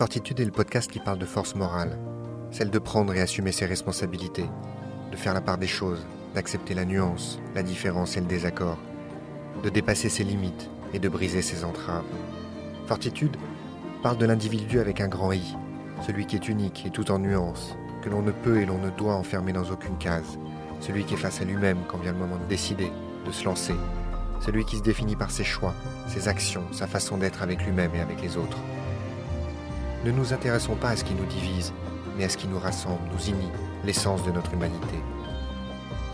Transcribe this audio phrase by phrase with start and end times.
[0.00, 1.98] Fortitude est le podcast qui parle de force morale,
[2.50, 4.46] celle de prendre et assumer ses responsabilités,
[5.12, 8.78] de faire la part des choses, d'accepter la nuance, la différence et le désaccord,
[9.62, 12.06] de dépasser ses limites et de briser ses entraves.
[12.86, 13.36] Fortitude
[14.02, 15.54] parle de l'individu avec un grand I,
[16.06, 18.88] celui qui est unique et tout en nuances, que l'on ne peut et l'on ne
[18.88, 20.38] doit enfermer dans aucune case,
[20.80, 22.90] celui qui est face à lui-même quand vient le moment de décider,
[23.26, 23.74] de se lancer,
[24.40, 25.74] celui qui se définit par ses choix,
[26.08, 28.56] ses actions, sa façon d'être avec lui-même et avec les autres.
[30.02, 31.74] Ne nous intéressons pas à ce qui nous divise,
[32.16, 33.50] mais à ce qui nous rassemble, nous unit,
[33.84, 34.96] l'essence de notre humanité.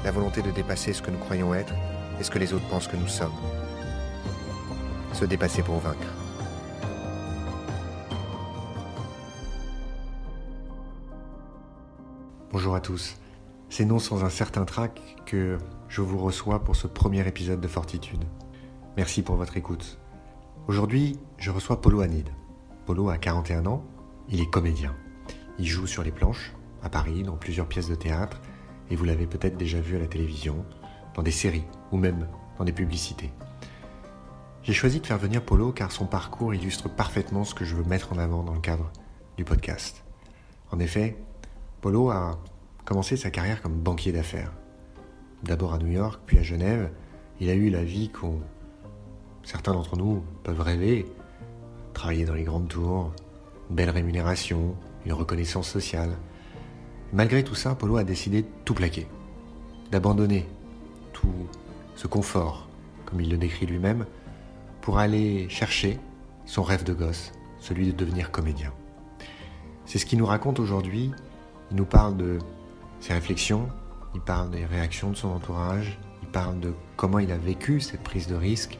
[0.04, 1.72] La volonté de dépasser ce que nous croyons être
[2.18, 3.30] et ce que les autres pensent que nous sommes.
[5.12, 6.08] Se dépasser pour vaincre.
[12.50, 13.16] Bonjour à tous.
[13.68, 15.58] C'est non sans un certain trac que
[15.88, 18.24] je vous reçois pour ce premier épisode de Fortitude.
[18.96, 19.98] Merci pour votre écoute.
[20.66, 22.28] Aujourd'hui, je reçois Polo Hanid.
[22.86, 23.84] Polo a 41 ans,
[24.28, 24.94] il est comédien.
[25.58, 26.52] Il joue sur les planches,
[26.84, 28.40] à Paris, dans plusieurs pièces de théâtre,
[28.90, 30.64] et vous l'avez peut-être déjà vu à la télévision,
[31.14, 33.32] dans des séries, ou même dans des publicités.
[34.62, 37.82] J'ai choisi de faire venir Polo car son parcours illustre parfaitement ce que je veux
[37.82, 38.92] mettre en avant dans le cadre
[39.36, 40.04] du podcast.
[40.70, 41.16] En effet,
[41.80, 42.38] Polo a
[42.84, 44.52] commencé sa carrière comme banquier d'affaires.
[45.42, 46.92] D'abord à New York, puis à Genève,
[47.40, 48.38] il a eu la vie qu'on
[49.42, 51.06] certains d'entre nous peuvent rêver,
[51.96, 53.10] travailler dans les grandes tours,
[53.70, 56.10] belle rémunération, une reconnaissance sociale.
[57.14, 59.06] Malgré tout ça, Polo a décidé de tout plaquer,
[59.90, 60.46] d'abandonner
[61.14, 61.32] tout
[61.94, 62.68] ce confort,
[63.06, 64.04] comme il le décrit lui-même,
[64.82, 65.98] pour aller chercher
[66.44, 68.74] son rêve de gosse, celui de devenir comédien.
[69.86, 71.12] C'est ce qu'il nous raconte aujourd'hui.
[71.70, 72.38] Il nous parle de
[73.00, 73.70] ses réflexions,
[74.14, 78.02] il parle des réactions de son entourage, il parle de comment il a vécu cette
[78.02, 78.78] prise de risque,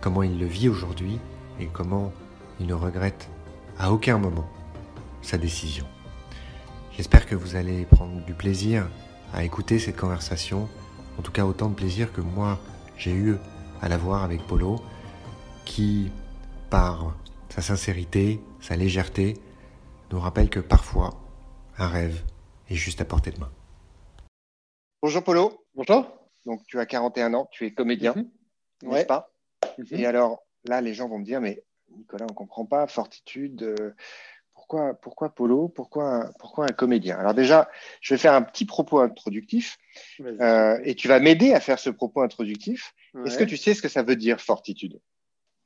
[0.00, 1.18] comment il le vit aujourd'hui
[1.58, 2.12] et comment
[2.60, 3.28] il ne regrette
[3.78, 4.48] à aucun moment
[5.22, 5.86] sa décision.
[6.92, 8.88] J'espère que vous allez prendre du plaisir
[9.32, 10.68] à écouter cette conversation,
[11.18, 12.58] en tout cas autant de plaisir que moi
[12.96, 13.36] j'ai eu
[13.82, 14.80] à la voir avec Polo,
[15.64, 16.10] qui,
[16.70, 17.14] par
[17.48, 19.34] sa sincérité, sa légèreté,
[20.12, 21.10] nous rappelle que parfois,
[21.78, 22.22] un rêve
[22.70, 23.50] est juste à portée de main.
[25.02, 25.64] Bonjour Polo.
[25.74, 26.06] Bonjour.
[26.46, 28.28] Donc tu as 41 ans, tu es comédien, Mhm.
[28.82, 29.04] n'est-ce Ouais.
[29.06, 29.30] pas?
[29.78, 29.86] Mhm.
[29.98, 31.62] Et alors là, les gens vont me dire, mais
[31.96, 33.94] Nicolas, on ne comprend pas, Fortitude, euh,
[34.54, 37.18] pourquoi, pourquoi Polo pourquoi un, pourquoi un comédien?
[37.18, 37.68] Alors déjà,
[38.00, 39.78] je vais faire un petit propos introductif
[40.20, 42.94] euh, et tu vas m'aider à faire ce propos introductif.
[43.26, 45.00] Est-ce que tu sais ce que ça veut dire, Fortitude?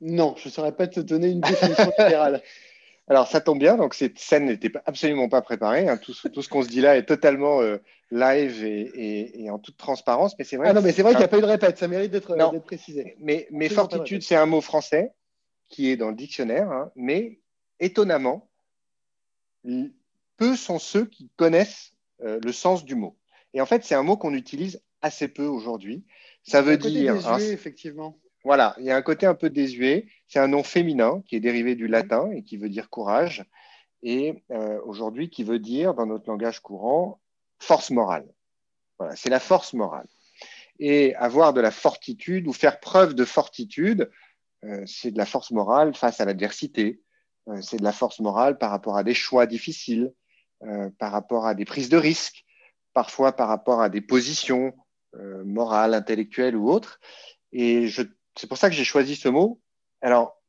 [0.00, 2.42] Non, je ne saurais pas te donner une définition générale.
[3.08, 5.88] Alors ça tombe bien, donc cette scène n'était absolument pas préparée.
[5.88, 5.96] hein.
[5.96, 7.78] Tout, ce- tout ce qu'on se dit là est totalement euh,
[8.10, 10.68] live et, et- et en toute transparence, mais c'est vrai.
[10.68, 12.58] Ah non, mais c'est vrai qu'il n'y a pas eu de répète, ça mérite d'être
[12.64, 13.16] précisé.
[13.18, 15.12] Mais, fortitude, c'est un mot français
[15.68, 17.40] qui est dans le dictionnaire, hein, mais
[17.80, 18.48] étonnamment,
[20.36, 21.92] peu sont ceux qui connaissent
[22.22, 23.16] euh, le sens du mot.
[23.54, 26.04] Et en fait, c'est un mot qu'on utilise assez peu aujourd'hui.
[26.42, 28.18] Ça veut dire, hein, yeux, effectivement.
[28.44, 30.06] voilà, il y a un côté un peu désuet.
[30.26, 33.44] C'est un nom féminin qui est dérivé du latin et qui veut dire courage,
[34.02, 37.20] et euh, aujourd'hui qui veut dire, dans notre langage courant,
[37.58, 38.26] force morale.
[38.98, 40.06] Voilà, c'est la force morale.
[40.78, 44.10] Et avoir de la fortitude ou faire preuve de fortitude,
[44.86, 47.00] c'est de la force morale face à l'adversité.
[47.48, 50.12] Euh, c'est de la force morale par rapport à des choix difficiles,
[50.62, 52.44] euh, par rapport à des prises de risques,
[52.92, 54.74] parfois par rapport à des positions
[55.14, 57.00] euh, morales, intellectuelles ou autres.
[57.52, 57.88] Et
[58.36, 59.60] c'est pour ça que j'ai choisi ce mot.
[60.02, 60.42] Alors,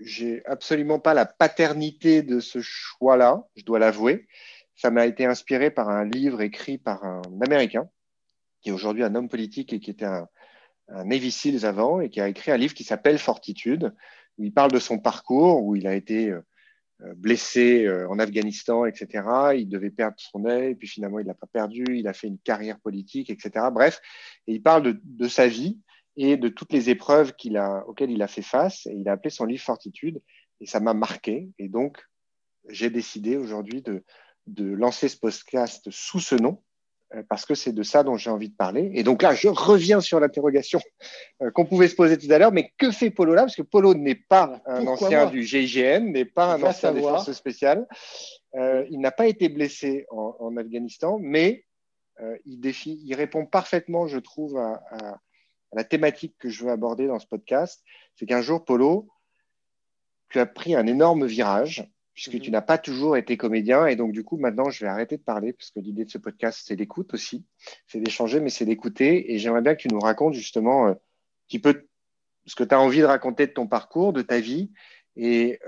[0.00, 4.28] j'ai absolument pas la paternité de ce choix-là, je dois l'avouer.
[4.74, 7.88] Ça m'a été inspiré par un livre écrit par un Américain,
[8.60, 10.28] qui est aujourd'hui un homme politique et qui était un,
[10.88, 13.94] un Navy Seals avant, et qui a écrit un livre qui s'appelle Fortitude,
[14.38, 16.32] où il parle de son parcours, où il a été
[17.04, 19.24] euh, blessé euh, en Afghanistan, etc.
[19.56, 22.38] Il devait perdre son œil, puis finalement il l'a pas perdu, il a fait une
[22.38, 23.66] carrière politique, etc.
[23.72, 24.00] Bref,
[24.46, 25.80] et il parle de, sa vie
[26.16, 27.32] et de toutes les épreuves
[27.86, 30.20] auxquelles il a fait face, et il a appelé son livre Fortitude,
[30.60, 31.98] et ça m'a marqué, et donc
[32.68, 34.04] j'ai décidé aujourd'hui de,
[34.56, 36.71] lancer ce podcast sous ce nom, euh,
[37.28, 38.90] parce que c'est de ça dont j'ai envie de parler.
[38.94, 40.80] Et donc là, je reviens sur l'interrogation
[41.42, 43.42] euh, qu'on pouvait se poser tout à l'heure, mais que fait Polo là?
[43.42, 47.00] Parce que Polo n'est pas un Pourquoi ancien du GIGN, n'est pas un ancien des
[47.00, 47.86] forces spéciales.
[48.54, 51.64] Euh, il n'a pas été blessé en, en Afghanistan, mais
[52.20, 55.18] euh, il, défie, il répond parfaitement, je trouve, à, à, à
[55.74, 57.82] la thématique que je veux aborder dans ce podcast.
[58.16, 59.08] C'est qu'un jour, Polo,
[60.28, 62.40] tu as pris un énorme virage, puisque Mhm.
[62.40, 63.86] tu n'as pas toujours été comédien.
[63.86, 66.18] Et donc, du coup, maintenant, je vais arrêter de parler, parce que l'idée de ce
[66.18, 67.44] podcast, c'est l'écoute aussi.
[67.86, 69.32] C'est d'échanger, mais c'est d'écouter.
[69.32, 70.98] Et j'aimerais bien que tu nous racontes justement euh, un
[71.48, 71.86] petit peu
[72.46, 74.72] ce que tu as envie de raconter de ton parcours, de ta vie,
[75.16, 75.60] Et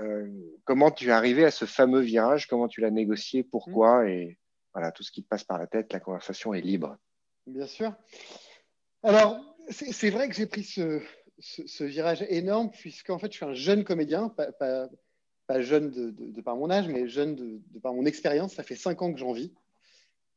[0.63, 4.07] comment tu es arrivé à ce fameux virage Comment tu l'as négocié Pourquoi mmh.
[4.09, 4.39] Et
[4.73, 6.97] voilà, tout ce qui te passe par la tête, la conversation est libre.
[7.47, 7.93] Bien sûr.
[9.03, 9.39] Alors,
[9.69, 11.01] c'est vrai que j'ai pris ce,
[11.39, 14.89] ce, virage énorme, puisqu'en fait, je suis un jeune comédien, pas, pas,
[15.59, 18.55] jeune de, par mon âge, mais jeune de, par mon expérience.
[18.55, 19.53] Ça fait cinq ans que j'en vis.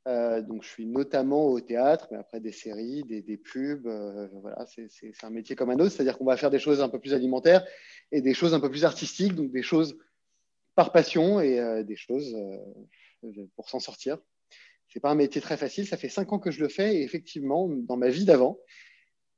[0.07, 3.87] Euh, donc, je suis notamment au théâtre, mais après des séries, des, pubs.
[3.87, 6.89] Euh, voilà, c'est un métier comme un autre, c'est-à-dire qu'on va faire des choses un
[6.89, 7.67] peu plus alimentaires
[8.13, 9.99] et des choses un peu plus artistiques, donc des choses
[10.75, 12.37] par passion et euh, des choses
[13.57, 14.19] pour s'en sortir.
[14.89, 15.87] C'est pas un métier très facile.
[15.87, 18.59] Ça fait cinq ans que je le fais et effectivement, dans ma vie d'avant,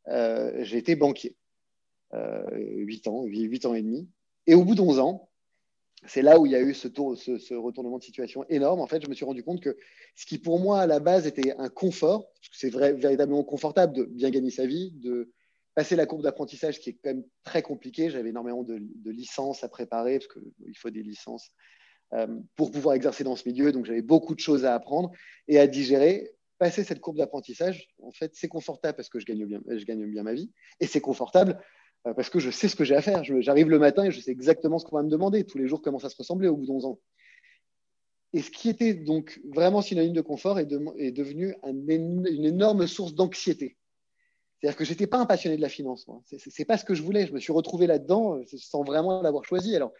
[0.07, 1.37] j'ai été banquier.
[2.13, 4.09] 8 euh, ans, 8 ans et demi.
[4.47, 5.30] Et au bout de 11 ans,
[6.07, 8.81] c'est là où il y a eu ce, ce, retournement de situation énorme.
[8.81, 9.77] En fait, je me suis rendu compte que
[10.17, 13.95] ce qui pour moi à la base était un confort, parce que c'est véritablement confortable
[13.95, 15.31] de bien gagner sa vie, de
[15.75, 18.11] passer la courbe d'apprentissage qui est quand même très compliqué.
[18.11, 18.81] J'avais énormément de,
[19.11, 21.51] licences à préparer, parce qu'il faut des licences
[22.15, 22.27] euh,
[22.57, 23.71] pour pouvoir exercer dans ce milieu.
[23.71, 25.11] Donc j'avais beaucoup de choses à apprendre
[25.49, 26.31] et à digérer.
[26.59, 30.05] Passer cette courbe d'apprentissage, en fait, c'est confortable parce que je gagne bien, je gagne
[30.05, 31.59] bien ma vie, et c'est confortable
[32.05, 33.23] parce que je sais ce que j'ai à faire.
[33.25, 35.45] J'arrive le matin et je sais exactement ce qu'on va me demander.
[35.45, 37.01] Tous les jours comment ça se ressemblait au bout d'11 ans.
[38.33, 43.77] Et ce qui était donc vraiment synonyme de confort est, devenu une énorme source d'anxiété.
[44.61, 46.07] C'est-à-dire que je n'étais pas un passionné de la finance.
[46.27, 47.27] Ce n'est pas ce que je voulais.
[47.27, 49.75] Je me suis retrouvé là-dedans euh, sans vraiment l'avoir choisi.
[49.75, 49.93] Alors,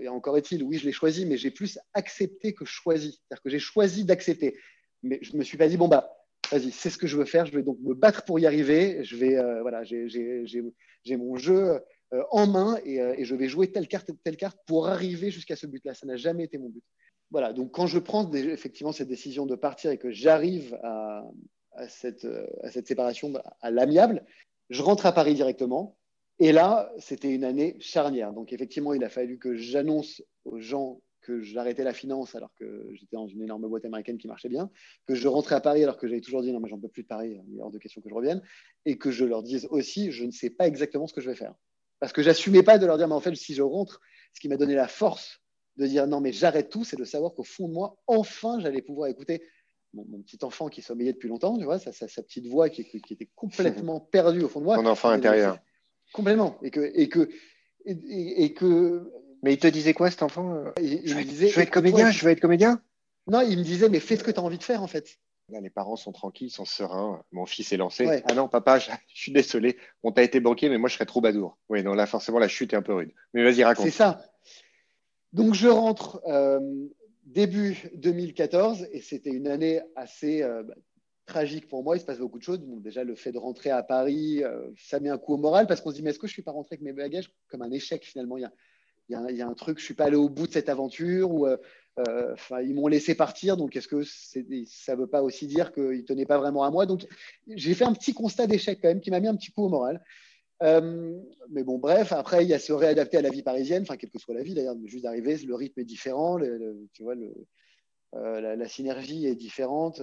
[0.00, 3.12] et encore est-il, oui, je l'ai choisi, mais j'ai plus accepté que choisi.
[3.12, 4.58] C'est-à-dire que j'ai choisi d'accepter.
[5.02, 6.12] Mais je ne me suis pas dit, bon, bah,
[6.50, 9.04] vas-y, c'est ce que je veux faire, je vais donc me battre pour y arriver,
[9.04, 11.80] je vais, euh, voilà, j'ai mon jeu
[12.12, 15.56] euh, en main euh, et, je vais jouer telle carte, telle carte pour arriver jusqu'à
[15.56, 15.94] ce but-là.
[15.94, 16.82] Ça n'a jamais été mon but.
[17.30, 21.22] Voilà, donc quand je prends effectivement cette décision de partir et que j'arrive à,
[21.88, 22.26] cette,
[22.62, 24.24] à cette séparation à l'amiable,
[24.68, 25.96] je rentre à Paris directement.
[26.40, 28.32] Et là, c'était une année charnière.
[28.32, 32.88] Donc effectivement, il a fallu que j'annonce aux gens que j'arrêtais la finance alors que
[32.92, 34.70] j'étais dans une énorme boîte américaine qui marchait bien,
[35.06, 37.02] que je rentrais à Paris alors que j'avais toujours dit non, mais j'en peux plus
[37.02, 38.42] de Paris, il est hors de question que je revienne,
[38.84, 41.36] et que je leur dise aussi, je ne sais pas exactement ce que je vais
[41.36, 41.54] faire.
[41.98, 44.00] Parce que j'assumais pas de leur dire, mais en fait, si je rentre,
[44.32, 45.40] ce qui m'a donné la force
[45.76, 48.82] de dire non, mais j'arrête tout, c'est de savoir qu'au fond de moi, enfin, j'allais
[48.82, 49.42] pouvoir écouter
[49.92, 53.28] mon, petit enfant qui sommeillait depuis longtemps, tu vois, sa, sa, petite voix qui, était
[53.34, 54.76] complètement perdue au fond de moi.
[54.76, 55.58] Mon enfant intérieur.
[56.12, 56.58] Complètement.
[56.62, 57.28] Et que, et que,
[57.84, 59.10] et que
[59.42, 62.24] mais il te disait quoi cet enfant euh il, disait, Je vais être comédien, je
[62.24, 62.82] vais être comédien
[63.26, 65.18] Non, il me disait, mais fais ce que tu as envie de faire en fait.
[65.50, 67.24] Là, les parents sont tranquilles, sont sereins.
[67.32, 68.22] Mon fils est lancé.
[68.28, 69.76] Ah non, papa, je, suis désolé.
[70.02, 71.58] On t'a été banquier, mais moi, je serais trop badour.
[71.68, 73.12] Oui, non, là, forcément, la chute est un peu rude.
[73.34, 73.84] Mais vas-y, raconte.
[73.84, 74.22] C'est ça.
[75.32, 76.60] Donc, je rentre euh,
[77.24, 80.74] début 2014 et c'était une année assez euh, bah,
[81.26, 81.96] tragique pour moi.
[81.96, 82.60] Il se passe beaucoup de choses.
[82.62, 84.44] déjà, le fait de rentrer à Paris,
[84.76, 86.34] ça met un coup au moral parce qu'on se dit, mais est-ce que je ne
[86.34, 88.36] suis pas rentré avec mes bagages comme un échec finalement?
[88.36, 88.52] Il y a,
[89.10, 91.46] il y, a un truc, je suis pas allé au bout de cette aventure ou
[91.46, 91.56] euh,
[91.98, 93.56] euh, ils m'ont laissé partir.
[93.56, 94.02] Donc, est-ce que
[94.66, 96.86] ça veut pas aussi dire qu'ils tenaient pas vraiment à moi?
[96.86, 97.06] Donc,
[97.48, 99.68] j'ai fait un petit constat d'échec quand même qui m'a mis un petit coup au
[99.68, 100.02] moral.
[100.62, 101.18] Euh,
[101.50, 104.10] mais bon, bref, après, il y a se réadapter à la vie parisienne, enfin, quelle
[104.10, 106.38] que soit la vie d'ailleurs, juste d'arriver, le rythme est différent,
[106.92, 107.32] tu vois, le,
[108.12, 110.02] la, synergie est différente.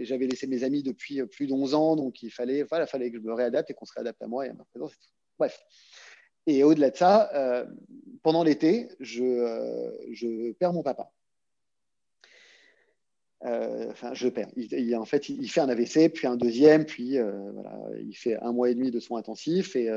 [0.00, 3.22] J'avais laissé mes amis depuis plus d'11 ans, donc il fallait, voilà, fallait que je
[3.22, 4.92] me réadapte et qu'on se réadapte à moi et à ma présence.
[5.38, 5.60] Bref.
[6.46, 7.64] Et au-delà de ça, euh,
[8.22, 11.10] pendant l'été, je, euh, je, perds mon papa.
[13.44, 14.48] Euh, enfin, je perds.
[14.56, 18.52] Il, en fait, il fait un AVC, puis un deuxième, puis voilà, il fait un
[18.52, 19.90] mois et demi de soins intensifs et,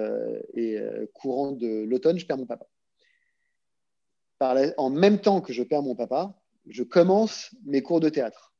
[1.14, 2.68] courant de l'automne, je perds mon papa.
[4.78, 6.38] En même temps que je perds mon papa,
[6.68, 8.54] je commence mes cours de théâtre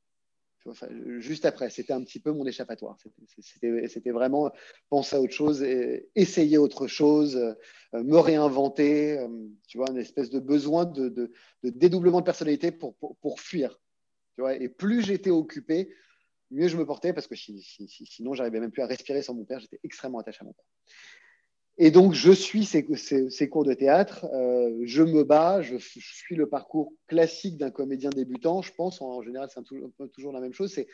[1.18, 1.70] juste après.
[1.70, 2.96] C'était un petit peu mon échappatoire.
[3.38, 4.50] C'était vraiment
[4.88, 5.64] penser à autre chose,
[6.14, 9.28] essayer autre chose, euh, me réinventer, euh,
[9.66, 11.32] tu vois, une espèce de besoin de,
[11.62, 13.80] dédoublement de personnalité pour, pour, fuir.
[14.34, 15.94] Tu vois, et plus j'étais occupé,
[16.50, 19.60] mieux je me portais parce que sinon, j'arrivais même plus à respirer sans mon père.
[19.60, 20.66] J'étais extrêmement attaché à mon père.
[21.80, 26.48] Et donc, je suis ces, cours de théâtre, euh, je me bats, je, suis le
[26.48, 28.62] parcours classique d'un comédien débutant.
[28.62, 29.62] Je pense, en, général, c'est
[30.12, 30.76] toujours, la même chose.
[30.76, 30.86] Il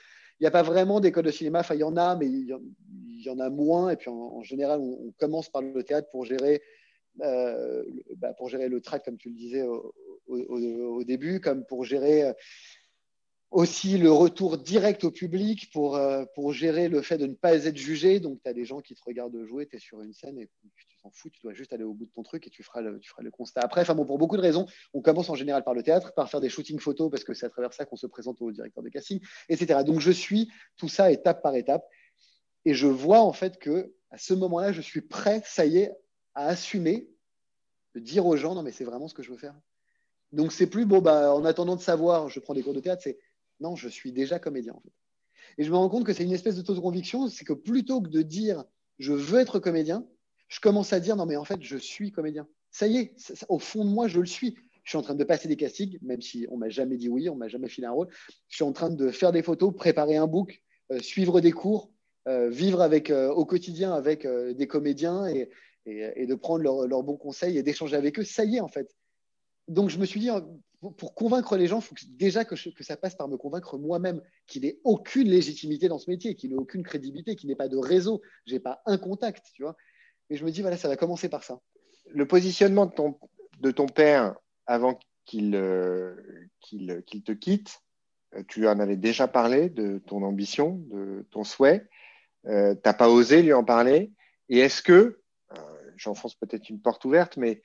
[0.42, 2.58] n'y a pas vraiment d'école de cinéma, enfin, il y en a, mais il
[3.16, 3.88] y, en a moins.
[3.88, 6.60] Et puis, en, général, on, commence par le théâtre pour gérer,
[7.22, 7.82] euh,
[8.16, 9.94] bah, pour gérer le track, comme tu le disais au,
[10.26, 12.34] au début, comme pour gérer
[13.54, 17.54] aussi le retour direct au public pour, euh, pour gérer le fait de ne pas
[17.54, 18.18] être jugé.
[18.18, 20.50] Donc, tu as des gens qui te regardent jouer, tu es sur une scène et
[20.75, 22.80] tu t'en fous, tu dois juste aller au bout de ton truc et tu feras
[22.80, 23.84] le, tu feras le constat après.
[23.94, 26.49] Bon, pour beaucoup de raisons, on commence en général par le théâtre, par faire des
[26.49, 29.20] shootings photos parce que c'est à travers ça qu'on se présente au directeur de casting,
[29.49, 29.84] etc.
[29.87, 31.87] Donc, je suis tout ça étape par étape
[32.64, 35.92] et je vois en fait que à ce moment-là, je suis prêt, ça y est,
[36.34, 37.08] à assumer
[37.94, 39.54] de dire aux gens, non, mais c'est vraiment ce que je veux faire.
[40.32, 43.02] Donc, c'est plus, bon, bah, en attendant de savoir, je prends des cours de théâtre,
[43.04, 43.18] c'est,
[43.61, 44.92] non, je suis déjà comédien, en fait.
[45.58, 47.52] Et je me rends compte que c'est une espèce de taux de conviction, c'est que
[47.52, 48.64] plutôt que de dire,
[48.99, 50.06] je veux être comédien,
[50.49, 52.46] je commence à dire, non, mais en fait, je suis comédien.
[52.70, 53.14] Ça y est,
[53.49, 54.56] au fond de moi, je le suis.
[54.82, 57.28] Je suis en train de passer des castings, même si on m'a jamais dit oui,
[57.30, 58.08] on m'a jamais filé un rôle.
[58.49, 61.90] Je suis en train de faire des photos, préparer un book, euh, suivre des cours,
[62.28, 65.49] euh, vivre avec, euh, au quotidien avec des comédiens et,
[65.87, 68.25] de prendre leurs bons conseils et d'échanger avec eux.
[68.25, 68.94] Ça y est, en fait.
[69.68, 70.30] Donc, je me suis dit,
[70.92, 74.62] pour convaincre les gens, il faut déjà que, ça passe par me convaincre moi-même qu'il
[74.62, 78.22] n'ait aucune légitimité dans ce métier, qu'il n'ait aucune crédibilité, qu'il n'ait pas de réseau,
[78.46, 79.76] je n'ai pas un contact, tu vois.
[80.30, 81.60] Et je me dis, voilà, ça va commencer par ça.
[82.10, 84.34] Le positionnement de ton, père
[84.66, 86.16] avant qu'il euh,
[86.60, 87.80] te quitte,
[88.34, 91.88] euh, tu en avais déjà parlé de ton ambition, de ton souhait.
[92.46, 94.12] Euh, tu n'as pas osé lui en parler.
[94.48, 95.20] Et est-ce que,
[95.96, 97.62] j'enfonce peut-être une porte ouverte, mais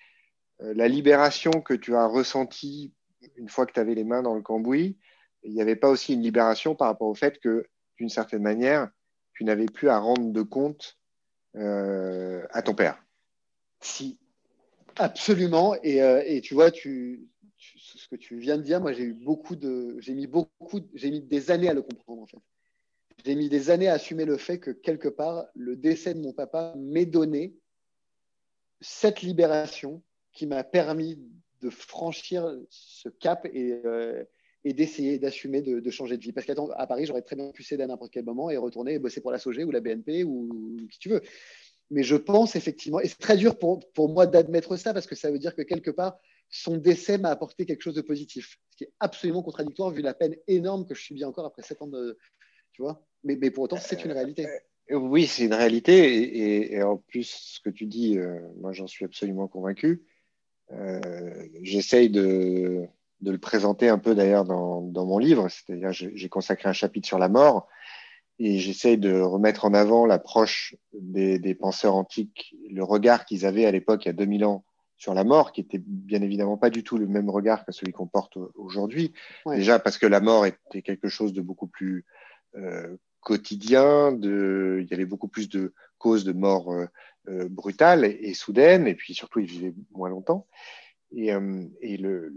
[0.60, 2.94] la libération que tu as ressentie
[3.36, 4.98] une fois que tu avais les mains dans le cambouis,
[5.44, 7.66] il n'y avait pas aussi une libération par rapport au fait que,
[7.98, 8.90] d'une certaine manière,
[9.34, 10.98] tu n'avais plus à rendre de compte
[11.56, 13.04] euh, à ton père
[13.82, 14.20] Si,
[14.98, 15.76] absolument.
[15.84, 19.98] Et, euh, tu vois, ce que tu viens de dire, moi j'ai eu beaucoup de,
[20.00, 22.40] j'ai mis beaucoup, j'ai mis des années à le comprendre en fait.
[23.26, 26.32] J'ai mis des années à assumer le fait que quelque part, le décès de mon
[26.32, 27.54] papa m'ait donné
[28.80, 31.20] cette libération qui m'a permis
[31.62, 34.24] de franchir ce cap et, euh,
[34.64, 36.32] d'essayer d'assumer de, changer de vie.
[36.32, 36.56] Parce qu'à
[36.88, 39.32] Paris, j'aurais très bien pu céder à n'importe quel moment et retourner et bosser pour
[39.32, 41.22] la SOG ou la BNP ou, qui tu veux.
[41.92, 45.16] Mais je pense effectivement, et c'est très dur pour, pour moi d'admettre ça parce que
[45.16, 48.78] ça veut dire que quelque part, son décès m'a apporté quelque chose de positif, ce
[48.78, 51.88] qui est absolument contradictoire vu la peine énorme que je subis encore après sept ans
[51.88, 52.18] de.
[52.74, 54.48] Tu vois mais, mais pour autant, c'est une réalité.
[54.92, 56.74] Euh, oui, c'est une réalité.
[56.74, 60.04] Et, en plus, ce que tu dis, euh, moi, j'en suis absolument convaincu.
[60.72, 62.86] Euh, j'essaye de,
[63.22, 67.08] de, le présenter un peu d'ailleurs dans, dans, mon livre, c'est-à-dire j'ai consacré un chapitre
[67.08, 67.68] sur la mort
[68.38, 73.66] et j'essaye de remettre en avant l'approche des, des, penseurs antiques, le regard qu'ils avaient
[73.66, 74.64] à l'époque, il y a 2000 ans,
[75.00, 77.94] sur la mort, qui était bien évidemment pas du tout le même regard que celui
[77.94, 79.14] qu'on porte aujourd'hui.
[79.48, 82.06] Déjà parce que la mort était quelque chose de beaucoup plus
[82.56, 86.86] euh, quotidien, de, il y avait beaucoup plus de causes de mort euh,
[87.50, 90.48] brutale et, soudaine, et puis surtout, il vivait moins longtemps.
[91.12, 92.34] Et, euh, et le,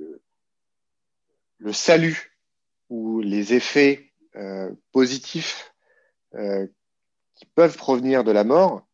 [1.59, 2.37] le, salut
[2.89, 5.73] ou les effets euh, positifs
[7.35, 8.87] qui peuvent provenir de la mort,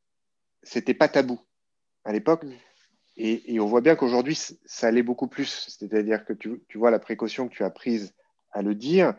[0.63, 1.41] c'était pas tabou
[2.05, 2.45] à l'époque.
[2.45, 2.53] Mm.
[3.17, 5.67] Et, et, on voit bien qu'aujourd'hui, ça allait beaucoup plus.
[5.69, 8.15] C'est-à-dire que tu, tu, vois la précaution que tu as prise
[8.53, 9.15] à le dire,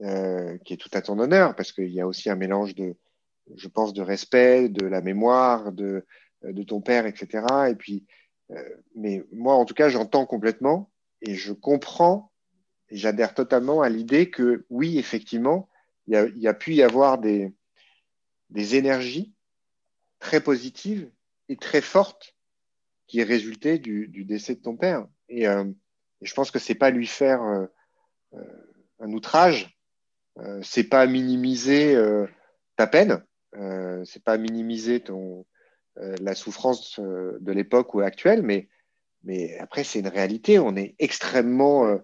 [0.00, 2.96] euh, qui est tout à ton honneur, parce qu'il y a aussi un mélange de,
[3.54, 6.04] je pense, de respect, de la mémoire de,
[6.66, 7.44] ton père, etc.
[7.70, 8.06] Et puis,
[8.50, 10.90] euh, mais moi, en tout cas, j'entends complètement
[11.22, 12.32] et je comprends
[12.90, 15.68] et j'adhère totalement à l'idée que oui, effectivement,
[16.06, 17.54] il y a, pu y avoir des,
[18.54, 19.32] énergies
[20.18, 21.10] très positives
[21.48, 22.36] et très fortes
[23.06, 25.06] qui résultaient du, du décès de ton père.
[25.28, 25.64] Et, euh,
[26.20, 27.66] et je pense que c'est pas lui faire euh,
[29.00, 29.78] un outrage,
[30.62, 31.96] c'est pas minimiser
[32.76, 33.24] ta peine,
[33.56, 35.42] euh, c'est pas minimiser euh,
[36.20, 38.68] la souffrance euh, de l'époque ou actuelle, mais,
[39.58, 40.58] après, c'est une réalité.
[40.58, 41.98] On est extrêmement.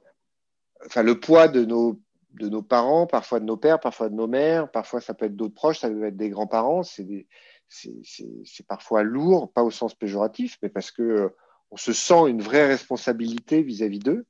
[0.87, 2.00] enfin, le poids de nos,
[2.33, 5.37] de nos parents, parfois de nos pères, parfois de nos mères, parfois ça peut être
[5.37, 6.83] d'autres proches, ça peut être des grands-parents.
[6.83, 7.26] C'est
[7.69, 11.33] c'est parfois lourd, pas au sens péjoratif, mais parce que
[11.71, 14.26] on se sent une vraie responsabilité vis-à-vis d'eux.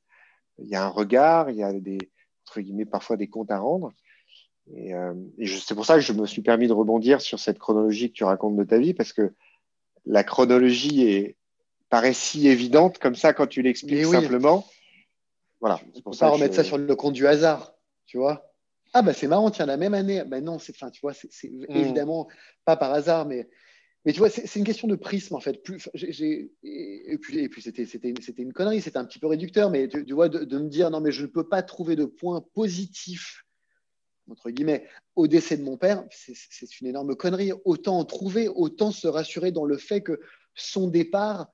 [0.58, 1.98] Il y a un regard, il y a des,
[2.46, 3.92] entre guillemets, parfois des comptes à rendre.
[4.74, 5.14] Et, euh,
[5.66, 8.24] c'est pour ça que je me suis permis de rebondir sur cette chronologie que tu
[8.24, 9.32] racontes de ta vie, parce que
[10.06, 11.36] la chronologie est,
[11.88, 14.66] paraît si évidente comme ça quand tu l'expliques simplement.
[15.60, 15.80] Voilà.
[15.94, 16.26] C'est pour ça.
[16.26, 17.74] Pas remettre ça sur le compte du hasard,
[18.06, 18.46] tu vois.
[18.92, 20.24] Ah bah c'est marrant, tiens, la même année.
[20.24, 21.66] Ben non, c'est, enfin, tu vois, c'est mm.
[21.68, 22.28] évidemment
[22.64, 23.48] pas par hasard, mais,
[24.04, 25.62] mais tu vois, c'est une question de prisme en fait.
[25.62, 27.84] Plus, et, puis, et puis c'était,
[28.38, 31.00] une connerie, c'était un petit peu réducteur, mais tu, vois, de, de, me dire non,
[31.00, 33.44] mais je ne peux pas trouver de point positif
[34.30, 37.52] entre guillemets, au décès de mon père, c'est une énorme connerie.
[37.64, 40.20] Autant en trouver, autant se rassurer dans le fait que
[40.54, 41.50] son départ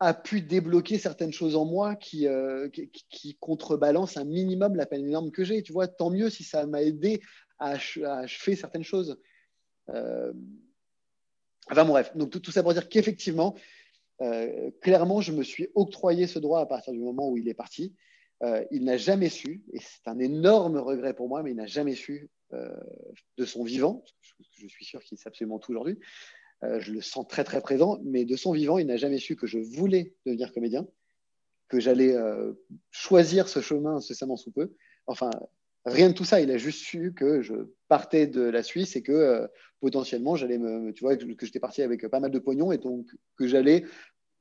[0.00, 2.68] a pu débloquer certaines choses en moi qui, euh,
[3.40, 5.62] contrebalancent un minimum la peine énorme que j'ai.
[5.62, 7.20] Tu vois, tant mieux si ça m'a aidé
[7.58, 9.18] à, achever certaines choses.
[9.90, 10.32] Euh...
[11.70, 13.56] Enfin, bref, donc tout, ça pour dire qu'effectivement,
[14.20, 17.54] euh, clairement, je me suis octroyé ce droit à partir du moment où il est
[17.54, 17.94] parti.
[18.42, 21.66] Euh, il n'a jamais su, et c'est un énorme regret pour moi, mais il n'a
[21.66, 22.68] jamais su euh,
[23.36, 24.04] de son vivant,
[24.56, 25.98] je, suis sûr qu'il sait absolument tout aujourd'hui,
[26.62, 29.46] je le sens très très présent, mais de son vivant, il n'a jamais su que
[29.46, 30.88] je voulais devenir comédien,
[31.68, 32.16] que j'allais
[32.90, 34.74] choisir ce chemin incessamment sous peu.
[35.06, 35.30] Enfin,
[35.84, 36.40] rien de tout ça.
[36.40, 37.54] Il a juste su que je
[37.86, 42.08] partais de la Suisse et que potentiellement j'allais me, tu vois, que j'étais parti avec
[42.08, 43.84] pas mal de pognon et donc que j'allais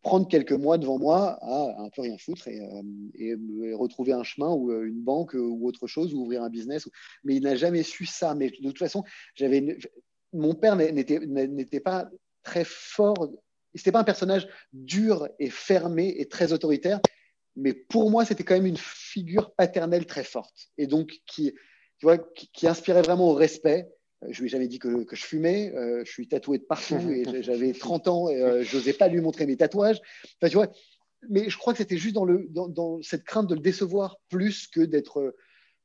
[0.07, 4.49] prendre quelques mois devant moi à un peu rien foutre et, euh, retrouver un chemin
[4.49, 6.87] ou euh, une banque euh, ou autre chose ou ouvrir un business.
[7.25, 8.33] Mais il n'a jamais su ça.
[8.33, 9.03] Mais de toute façon,
[9.35, 9.77] j'avais
[10.31, 12.09] mon père n'était pas
[12.41, 13.29] très fort.
[13.75, 17.01] C'était pas un personnage dur et fermé et très autoritaire.
[17.57, 21.51] Mais pour moi, c'était quand même une figure paternelle très forte et donc qui,
[21.99, 23.89] tu vois, qui inspirait vraiment au respect
[24.29, 25.73] je lui ai jamais dit que, que je fumais.
[25.75, 29.07] Euh, je suis tatoué de partout et j'avais 30 ans et euh, je n'osais pas
[29.07, 30.01] lui montrer mes tatouages.
[30.41, 30.71] Enfin, tu vois,
[31.29, 34.17] mais je crois que c'était juste dans, le, dans, dans, cette crainte de le décevoir
[34.29, 35.35] plus que d'être,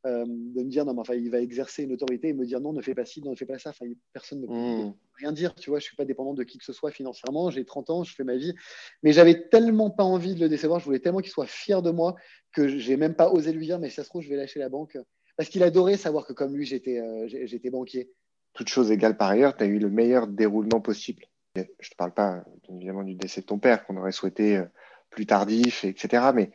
[0.04, 2.72] de me dire non, mais enfin, il va exercer une autorité et me dire non,
[2.72, 3.70] ne fais pas ci, non, ne fais pas ça.
[3.70, 4.94] Enfin, personne ne peut mmh.
[5.18, 5.54] rien dire.
[5.54, 7.50] Tu vois, je suis pas dépendant de qui que ce soit financièrement.
[7.50, 8.54] J'ai 30 ans, je fais ma vie,
[9.02, 10.80] mais j'avais tellement pas envie de le décevoir.
[10.80, 12.14] Je voulais tellement qu'il soit fier de moi
[12.54, 14.58] que j'ai même pas osé lui dire mais si ça se trouve, je vais lâcher
[14.58, 14.98] la banque
[15.38, 17.00] parce qu'il adorait savoir que comme lui, j'étais,
[17.46, 18.10] j'étais banquier
[18.54, 21.24] toutes choses égales par ailleurs, tu as eu le meilleur déroulement possible.
[21.54, 24.64] Je ne te parle pas évidemment du décès de ton père qu'on aurait souhaité euh,
[25.10, 26.30] plus tardif, etc.
[26.34, 26.50] Mais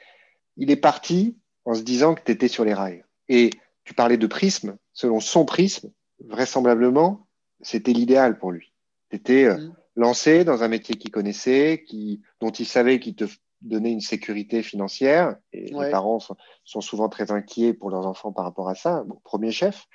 [0.58, 3.04] il est parti en se disant que tu étais sur les rails.
[3.30, 3.52] Et
[3.84, 4.78] tu parlais de prisme.
[4.94, 5.92] Selon son prisme,
[6.26, 7.28] vraisemblablement,
[7.62, 8.74] c'était l'idéal pour lui.
[9.10, 9.76] Tu étais euh, mm.
[9.96, 13.26] lancé dans un métier qu'il connaissait, qui, dont il savait qu'il te
[13.62, 15.36] donnait une sécurité financière.
[15.54, 19.52] Et les parents sont, souvent très inquiets pour leurs enfants par rapport à ça, premier
[19.52, 19.88] chef.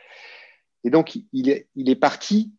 [0.84, 2.52] Et donc, il est, parti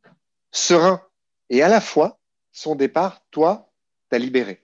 [0.51, 1.01] serein.
[1.49, 2.19] Et à la fois,
[2.51, 3.71] son départ, toi,
[4.09, 4.63] t'as libéré.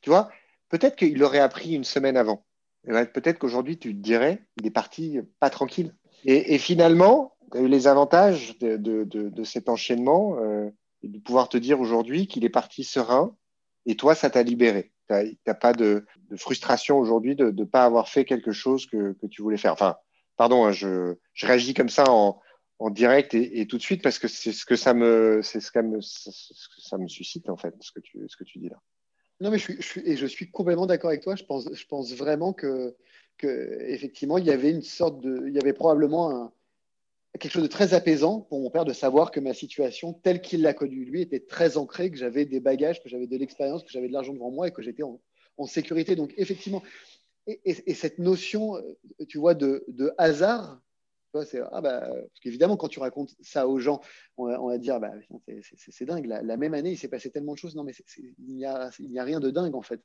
[0.00, 0.30] Tu vois,
[0.68, 2.44] peut-être qu'il aurait appris une semaine avant.
[2.84, 5.94] Peut-être qu'aujourd'hui, tu te dirais, il est parti pas tranquille.
[6.24, 10.70] Et, finalement, les avantages de, de, de, cet enchaînement euh,
[11.02, 13.34] de pouvoir te dire aujourd'hui qu'il est parti serein
[13.86, 14.92] et toi, ça t'a libéré.
[15.08, 16.06] Tu n'as pas de,
[16.36, 19.72] frustration aujourd'hui de ne pas avoir fait quelque chose que, que, tu voulais faire.
[19.72, 19.96] Enfin,
[20.36, 22.40] pardon, hein, je, je réagis comme ça en,
[22.78, 25.70] en direct et, tout de suite parce que c'est ce que ça me c'est ce,
[25.70, 28.80] que ça me suscite en fait ce que tu ce que tu dis là.
[29.40, 31.36] Non mais je suis, et je suis complètement d'accord avec toi.
[31.36, 32.96] Je pense je pense vraiment que
[33.38, 36.52] que effectivement il y avait une sorte de il y avait probablement
[37.38, 40.62] quelque chose de très apaisant pour mon père de savoir que ma situation telle qu'il
[40.62, 43.90] l'a connue lui était très ancrée, que j'avais des bagages, que j'avais de l'expérience, que
[43.90, 45.20] j'avais de l'argent devant moi et que j'étais en,
[45.56, 46.16] en, sécurité.
[46.16, 46.82] Donc effectivement
[47.46, 48.76] et, et, cette notion
[49.28, 50.80] tu vois de, de hasard
[51.34, 54.00] ah bah, parce qu'évidemment, quand tu racontes ça aux gens,
[54.36, 55.12] on va, dire bah,
[55.74, 56.26] c'est dingue.
[56.26, 57.74] La, même année, il s'est passé tellement de choses.
[57.74, 58.90] Non, mais il n'y a,
[59.24, 60.00] rien de dingue en fait.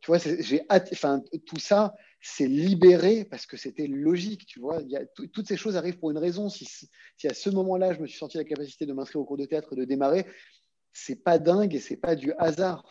[0.00, 4.46] Tu vois, j'ai enfin, tout ça, c'est libéré parce que c'était logique.
[4.46, 6.48] Tu vois, y toutes ces choses arrivent pour une raison.
[6.48, 6.88] Si
[7.24, 9.76] à ce moment-là, je me suis senti la capacité de m'inscrire au cours de théâtre,
[9.76, 10.26] de démarrer,
[10.92, 12.84] c'est pas dingue et c'est pas du hasard.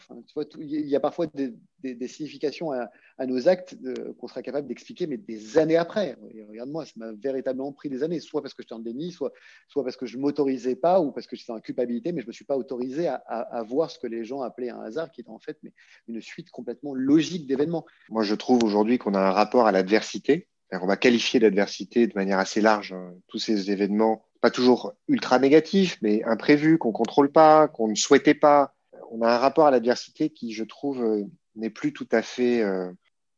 [0.58, 2.90] il y a parfois des, significations à,
[3.26, 3.78] nos actes
[4.18, 6.18] qu'on sera capable d'expliquer, mais des années après.
[6.50, 9.34] Regarde-moi, ça m'a véritablement pris des années, soit parce que j'étais en déni, soit,
[9.68, 12.32] soit parce que je m'autorisais pas, ou parce que j'étais en culpabilité, mais je me
[12.32, 15.40] suis pas autorisé à, voir ce que les gens appelaient un hasard, qui était en
[15.40, 15.60] fait
[16.08, 17.86] une suite complètement logique d'événements.
[18.10, 20.48] Moi, je trouve aujourd'hui qu'on a un rapport à l'adversité.
[20.72, 23.16] On va qualifier l'adversité de manière assez large, hein.
[23.28, 28.34] tous ces événements pas toujours ultra négatif, mais imprévu, qu'on contrôle pas, qu'on ne souhaitait
[28.34, 28.74] pas.
[29.12, 31.24] On a un rapport à l'adversité qui, je trouve, euh,
[31.56, 32.92] n'est plus tout à fait euh,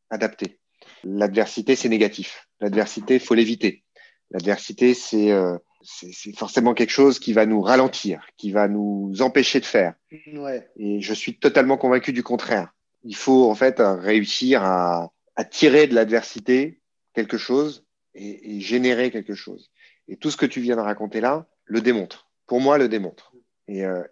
[0.10, 0.60] adapté.
[1.04, 2.48] L'adversité, c'est négatif.
[2.60, 3.84] L'adversité, faut l'éviter.
[4.32, 9.60] L'adversité, euh, c'est c'est forcément quelque chose qui va nous ralentir, qui va nous empêcher
[9.60, 9.96] de faire.
[10.34, 10.70] Ouais.
[10.78, 12.74] Et je suis totalement convaincu du contraire.
[13.04, 16.80] Il faut en fait réussir à, à tirer de l'adversité
[17.14, 17.84] quelque chose
[18.14, 19.72] et, et générer quelque chose.
[20.12, 22.30] Et tout ce que tu viens de raconter là le démontre.
[22.46, 23.34] Pour moi, le démontre.
[23.70, 24.04] Et, euh,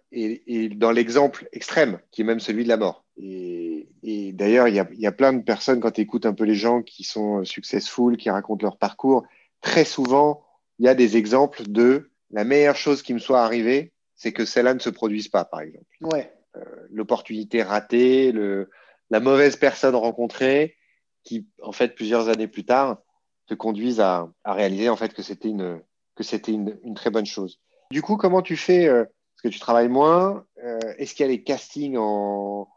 [0.76, 3.04] dans l'exemple extrême, qui est même celui de la mort.
[3.18, 3.86] Et,
[4.32, 7.04] d'ailleurs, il y a, plein de personnes, quand tu écoutes un peu les gens qui
[7.04, 9.24] sont successful, qui racontent leur parcours,
[9.60, 10.42] très souvent,
[10.78, 14.46] il y a des exemples de la meilleure chose qui me soit arrivée, c'est que
[14.46, 15.84] celle-là ne se produise pas, par exemple.
[16.00, 16.32] Ouais.
[16.56, 18.70] Euh, l'opportunité ratée, le,
[19.10, 20.76] la mauvaise personne rencontrée,
[21.24, 23.02] qui, en fait, plusieurs années plus tard,
[23.46, 25.82] te conduisent à, à réaliser en fait que c'était une,
[26.20, 27.58] que c'était une, très bonne chose.
[27.90, 30.44] Du coup, comment tu fais euh, Parce que tu travailles moins.
[30.62, 32.68] Euh, est-ce qu'il y a les castings en,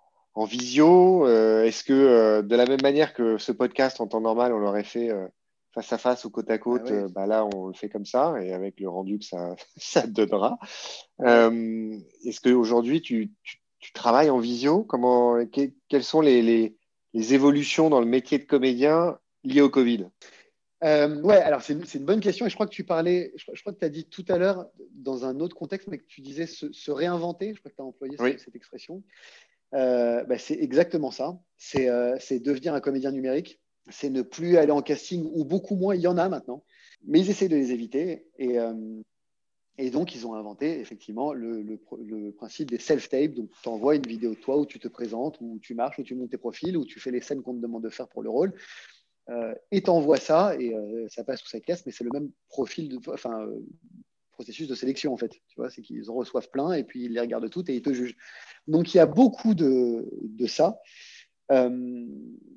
[0.45, 4.59] visio euh, Est-ce que de la même manière que ce podcast en temps normal, on
[4.59, 5.11] l'aurait fait
[5.73, 8.35] face à face ou côte à côte, ah bah là, on le fait comme ça
[8.41, 10.57] et avec le rendu que ça, ça donnera.
[11.19, 13.33] Est-ce qu'aujourd'hui, tu,
[13.79, 14.83] tu, travailles en visio?
[14.83, 15.37] Comment,
[15.89, 16.77] Quelles sont les, les,
[17.13, 20.07] les évolutions dans le métier de comédien liées au Covid?
[20.83, 23.71] Euh, ouais, alors c'est une, bonne question et je crois que tu parlais, je, crois
[23.73, 26.45] que tu as dit tout à l'heure dans un autre contexte, mais que tu disais
[26.45, 29.01] se, réinventer, je crois que tu as employé cette, expression.
[29.73, 31.39] Euh, bah, c'est exactement ça,
[31.75, 35.95] euh, c'est devenir un comédien numérique, c'est ne plus aller en casting ou beaucoup moins,
[35.95, 36.65] il y en a maintenant,
[37.05, 38.57] mais ils essaient de les éviter et,
[39.77, 44.05] et donc ils ont inventé effectivement le, le, principe des self-tapes, donc tu envoies une
[44.05, 46.75] vidéo de toi où tu te présentes, où tu marches, où tu montes tes profils,
[46.77, 48.53] où tu fais les scènes qu'on te demande de faire pour le rôle.
[48.53, 48.92] euh,
[49.71, 52.89] et t'envoies ça et euh, ça passe sous sa caisse, mais c'est le même profil,
[52.89, 53.59] de, enfin, euh,
[54.31, 55.31] processus de sélection en fait.
[55.47, 57.81] Tu vois, c'est qu'ils en reçoivent plein et puis ils les regardent toutes et ils
[57.81, 58.17] te jugent.
[58.67, 60.79] Donc il y a beaucoup de, de ça.
[61.51, 62.05] Euh,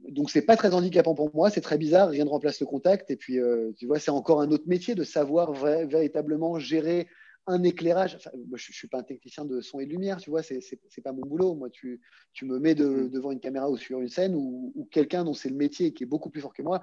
[0.08, 3.10] donc c'est pas très handicapant pour moi, c'est très bizarre, rien ne remplace le contact.
[3.10, 3.38] Et puis
[3.76, 7.08] tu vois, c'est encore un autre métier de savoir véritablement gérer
[7.46, 8.18] un éclairage.
[8.48, 10.58] moi, je ne suis pas un technicien de son et de lumière, tu vois, c'est
[10.58, 11.54] n'est pas mon boulot.
[11.54, 12.00] Moi, tu,
[12.32, 13.10] tu me mets mm.
[13.10, 16.06] devant une caméra ou sur une scène où, quelqu'un dont c'est le métier qui est
[16.06, 16.82] beaucoup plus fort que moi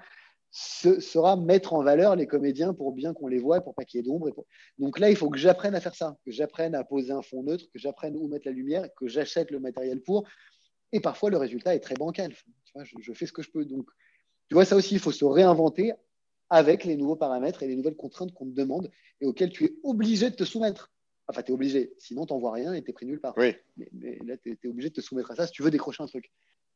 [0.55, 3.97] ce, sera mettre en valeur les comédiens pour bien qu'on les voit, pour pas qu'il
[3.97, 4.29] y ait d'ombre.
[4.77, 7.41] Donc là, il faut que j'apprenne à faire ça, que j'apprenne à poser un fond
[7.41, 10.27] neutre, que j'apprenne où mettre la lumière, que j'achète le matériel pour.
[10.91, 12.33] Et parfois, le résultat est très bancal.
[12.65, 13.65] Tu vois, je, je fais ce que je peux.
[13.65, 13.89] Donc,
[14.47, 15.93] tu vois, ça aussi, il faut se réinventer
[16.53, 19.73] avec les nouveaux paramètres et les nouvelles contraintes qu'on te demande et auxquelles tu es
[19.81, 20.91] obligé de te soumettre.
[21.27, 23.33] Enfin, tu es obligé, sinon tu n'en vois rien et tu es pris nulle part.
[23.37, 23.55] Oui.
[23.75, 26.05] Mais, là, tu es, obligé de te soumettre à ça si tu veux décrocher un
[26.05, 26.31] truc.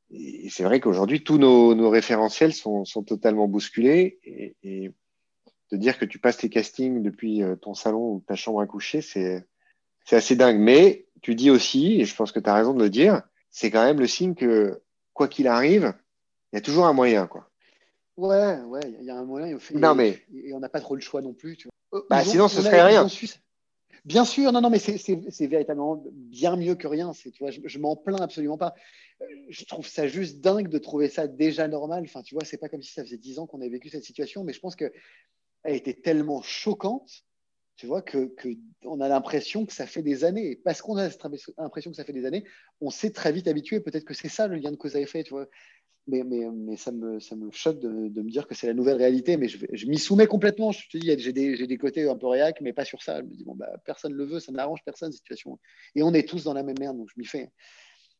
[0.09, 4.19] Et c'est vrai qu'aujourd'hui, tous nos, référentiels sont, totalement bousculés
[4.63, 4.91] et,
[5.71, 8.65] de dire que tu passes tes castings depuis euh, ton salon ou ta chambre à
[8.65, 9.45] coucher, c'est
[10.09, 10.59] assez dingue.
[10.59, 13.69] Mais tu dis aussi, et je pense que tu as raison de le dire, c'est
[13.69, 14.81] quand même le signe que
[15.13, 15.93] quoi qu'il arrive,
[16.51, 17.27] il y a toujours un moyen.
[17.27, 17.46] Quoi.
[18.17, 19.57] Ouais, ouais, il y a un moyen.
[19.57, 20.19] Et, non, mais...
[20.33, 21.55] et on n'a pas trop le choix non plus.
[21.55, 22.03] Tu vois.
[22.09, 23.07] Bah, sinon, ce serait rien.
[24.05, 27.11] Bien sûr, non, non, mais c'est véritablement bien mieux que rien.
[27.11, 28.73] Tu vois, je, je m'en plains absolument pas.
[29.21, 32.03] Euh, je trouve ça juste dingue de trouver ça déjà normal.
[32.05, 34.05] Enfin, tu vois, c'est pas comme si ça faisait dix ans qu'on avait vécu cette
[34.05, 34.93] situation, mais je pense qu'elle
[35.65, 37.25] était tellement choquante,
[37.75, 38.49] tu vois, que, que
[38.83, 40.51] on a l'impression que ça fait des années.
[40.51, 41.09] Et parce qu'on a
[41.57, 42.45] l'impression que ça fait des années,
[42.81, 43.79] on s'est très vite habitué.
[43.81, 45.47] Peut-être que c'est ça le lien de cause à effet, tu vois
[46.07, 49.37] mais, mais, ça, me, ça me choque de, me dire que c'est la nouvelle réalité,
[49.37, 50.71] mais je, m'y soumets complètement.
[50.71, 53.19] Je te dis, j'ai des, des, côtés un peu réac, mais pas sur ça.
[53.19, 55.59] Je me dis, bon, bah, personne ne le veut, ça n'arrange personne, cette situation.
[55.95, 57.51] Et on est tous dans la même merde, donc je m'y fais.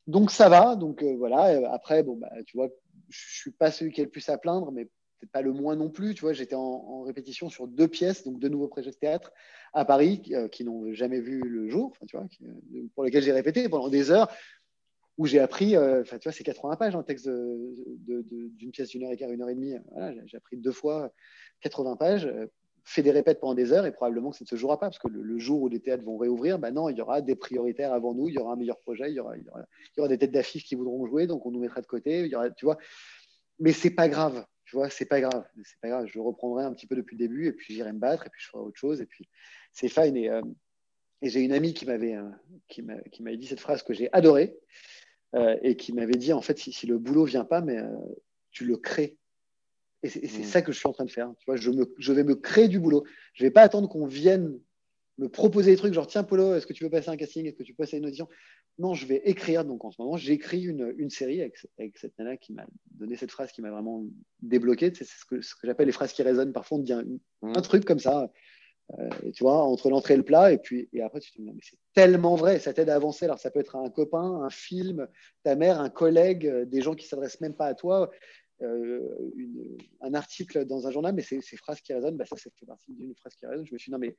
[0.06, 1.71] Donc ça va, donc euh, voilà.
[1.71, 2.69] Après, bon, bah, tu vois,
[3.10, 5.76] je suis pas celui qui est le plus à plaindre, mais peut-être pas le moins
[5.76, 6.13] non plus.
[6.13, 9.32] Tu vois, j'étais en, répétition sur deux pièces, donc deux nouveaux projets de théâtre
[9.73, 13.32] à Paris qui, euh, n'ont jamais vu le jour, tu vois, euh, pour lesquels j'ai
[13.32, 14.30] répété pendant des heures
[15.17, 19.03] où j'ai appris, euh, enfin, tu vois, c'est 80 pages, un texte d'une pièce d'une
[19.03, 19.75] heure et quart, une heure et demie.
[19.91, 21.12] Voilà, j'ai appris deux fois
[21.62, 22.45] 80 pages, euh,
[22.84, 24.99] fait des répètes pendant des heures et probablement que ça ne se jouera pas parce
[24.99, 27.91] que le, jour où les théâtres vont réouvrir, ben non, il y aura des prioritaires
[27.91, 30.17] avant nous, il y aura un meilleur projet, il y aura, il y aura, des
[30.17, 32.30] têtes d'affiches qui voudront jouer, donc on nous mettra de côté.
[32.56, 32.77] Tu vois,
[33.60, 36.06] mais c'est pas grave, tu vois, c'est pas grave, c'est pas grave.
[36.08, 38.41] Je reprendrai un petit peu depuis le début et puis j'irai me battre et puis
[38.41, 39.27] je ferai autre chose et puis
[39.73, 40.15] c'est fine.
[40.15, 40.41] Et, euh,
[41.21, 42.15] j'ai une amie qui m'avait
[42.67, 44.56] qui m'avait dit cette phrase que j'ai adorée.
[45.36, 47.90] Euh, et qui m'avait dit en fait si, si, le boulot vient pas, mais euh,
[48.52, 49.18] tu le crées.
[50.02, 50.44] Et c'est mm.
[50.44, 51.30] ça que je suis en train de faire.
[51.40, 53.04] Tu vois, je, me, je vais me créer du boulot.
[53.34, 54.58] Je vais pas attendre qu'on vienne
[55.18, 57.56] me proposer des trucs genre tiens Polo, est-ce que tu veux passer un casting, est-ce
[57.56, 58.30] que tu peux passer une audition?
[58.78, 59.66] Non, je vais écrire.
[59.66, 63.16] Donc en ce moment, j'écris une, une, série avec, avec, cette nana qui m'a donné
[63.16, 64.06] cette phrase qui m'a vraiment
[64.42, 64.94] débloqué.
[64.94, 66.54] C'est ce que, ce que j'appelle les phrases qui résonnent.
[66.54, 67.04] Parfois, on dit un,
[67.42, 68.32] un truc comme ça.
[68.97, 71.43] Euh, tu vois, entre l'entrée et le plat, et puis et après tu te dis,
[71.43, 73.26] mais c'est tellement vrai, ça t'aide à avancer.
[73.26, 75.08] Alors ça peut être un copain, un film,
[75.43, 78.10] ta mère, un collègue, euh, des gens qui s'adressent même pas à toi,
[78.62, 82.52] euh, un article dans un journal, mais ces, ces phrases qui résonnent, bah, ça, c'est
[82.58, 83.65] fait partie d'une phrase qui résonne.
[83.67, 84.15] Je me suis dit, non, mais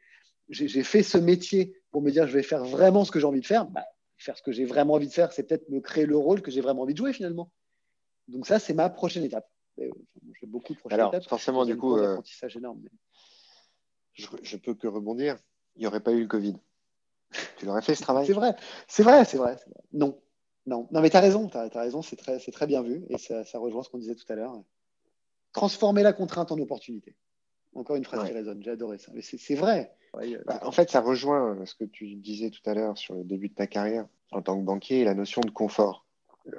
[0.50, 3.40] j'ai fait ce métier pour me dire, je vais faire vraiment ce que j'ai envie
[3.40, 3.66] de faire.
[3.66, 3.84] Bah,
[4.18, 6.50] faire ce que j'ai vraiment envie de faire, c'est peut-être me créer le rôle que
[6.50, 7.50] j'ai vraiment envie de jouer finalement.
[8.28, 9.48] Donc ça, c'est ma prochaine étape.
[9.78, 11.28] J'ai beaucoup de prochaines Alors, étapes.
[11.28, 12.80] Forcément, du coup, apprentissage énorme.
[12.82, 12.90] Mais
[14.18, 15.36] je, peux que rebondir.
[15.76, 16.56] Il n'y aurait pas eu le Covid.
[17.58, 18.26] Tu l'aurais fait ce travail?
[18.26, 19.56] C'est vrai, c'est vrai, c'est vrai,
[19.92, 20.18] Non,
[20.66, 23.18] non, non, mais tu as raison, tu as, raison, c'est très, très bien vu et
[23.18, 24.62] ça, rejoint ce qu'on disait tout à l'heure.
[25.52, 27.14] Transformer la contrainte en opportunité.
[27.74, 29.12] Encore une phrase qui résonne, j'ai adoré ça.
[29.14, 29.94] Mais c'est vrai.
[30.46, 33.48] Bah, en fait, ça rejoint ce que tu disais tout à l'heure sur le début
[33.48, 36.06] de ta carrière en tant que banquier et la notion de confort.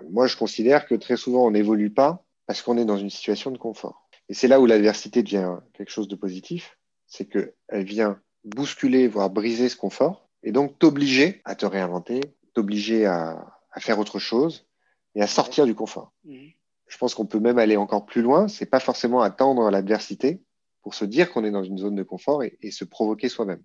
[0.10, 3.52] Moi, je considère que très souvent, on n'évolue pas parce qu'on est dans une situation
[3.52, 4.08] de confort.
[4.30, 6.79] Et c'est là où l'adversité devient quelque chose de positif
[7.10, 12.22] c'est qu'elle vient bousculer, voire briser ce confort, et donc t'obliger à te réinventer,
[12.54, 14.68] t'obliger à, faire autre chose
[15.16, 16.14] et à sortir du confort.
[16.26, 16.52] Mhm.
[16.88, 18.48] Je pense qu'on peut même aller encore plus loin.
[18.48, 20.42] C'est pas forcément attendre l'adversité
[20.82, 23.62] pour se dire qu'on est dans une zone de confort et, se provoquer soi-même.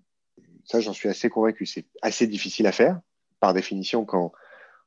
[0.63, 1.65] Ça, j'en suis assez convaincu.
[1.65, 2.99] C'est assez difficile à faire.
[3.39, 4.31] Par définition, quand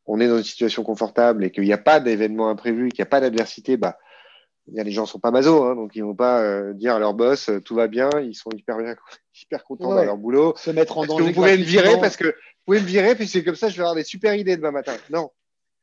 [0.07, 3.09] on est dans une situation confortable et qu'il n'y a pas d'événement imprévu, qu'il n'y
[3.09, 3.99] a pas d'adversité, bah,
[4.73, 7.51] les gens sont pas maso, hein, donc ils vont pas euh, dire à leur boss
[7.65, 8.97] tout va bien, ils sont hyper bien,
[9.43, 10.55] hyper contents dans leur boulot.
[10.57, 11.25] Se mettre en danger.
[11.25, 13.69] Que vous pouvez me virer parce que vous pouvez me virer, puis c'est comme ça,
[13.69, 14.97] je vais avoir des super idées demain matin.
[15.11, 15.31] Non,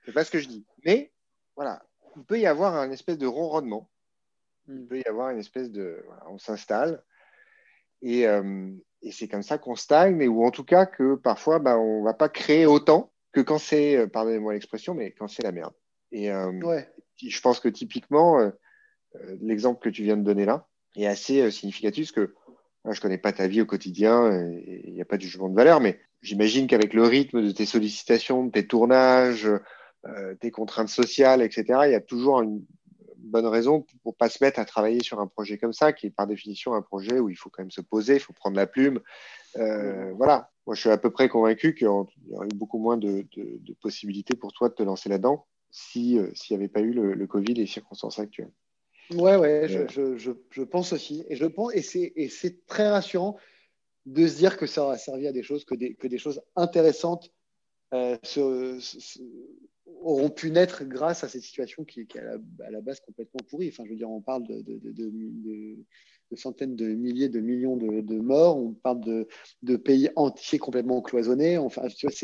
[0.05, 0.65] c'est pas ce que je dis.
[0.85, 1.11] Mais
[1.55, 1.83] voilà,
[2.15, 3.89] il peut y avoir un espèce de ronronnement.
[4.67, 4.87] Il hmm.
[4.87, 7.03] peut y avoir une espèce de, voilà, on s'installe
[8.01, 8.25] et,
[9.01, 12.03] et c'est comme ça qu'on stagne, mais ou en tout cas que parfois, bah, on
[12.03, 15.73] va pas créer autant que quand c'est, pardonnez-moi l'expression, mais quand c'est la merde.
[16.11, 16.87] Et ouais.
[17.17, 18.51] je pense que typiquement euh,
[19.41, 22.33] l'exemple que tu viens de donner là est assez euh, significatif parce que
[22.91, 25.55] je connais pas ta vie au quotidien et il n'y a pas de jugement de
[25.55, 29.49] valeur, mais j'imagine qu'avec le rythme de tes sollicitations, de tes tournages,
[30.05, 32.63] euh, tes contraintes sociales, etc., il y a toujours une
[33.17, 36.11] bonne raison pour pas se mettre à travailler sur un projet comme ça, qui est
[36.11, 38.67] par définition un projet où il faut quand même se poser, il faut prendre la
[38.67, 38.99] plume.
[39.55, 40.51] Voilà.
[40.67, 42.07] Moi, je suis à peu près convaincu qu'il y aurait
[42.45, 43.25] eu beaucoup moins de,
[43.81, 47.53] possibilités pour toi de te lancer là-dedans s'il n'y avait pas eu le, le Covid
[47.53, 48.51] et les circonstances actuelles.
[49.11, 51.23] Ouais, ouais, je, je, je, je, pense aussi.
[51.29, 53.37] Et je pense, et c'est, très rassurant
[54.05, 56.41] de se dire que ça aura servi à des choses, que des, que des choses
[56.55, 57.31] intéressantes
[57.93, 58.79] euh, se,
[60.01, 63.41] auront pu naître grâce à cette situation qui, est à la, à la, base complètement
[63.47, 63.69] pourrie.
[63.69, 65.77] Enfin, je veux dire, on parle de, de, de, de
[66.33, 69.01] centaines de milliers de millions de, morts, on parle
[69.61, 71.57] de, pays entiers complètement cloisonnés.
[71.57, 72.15] Enfin, tu vois,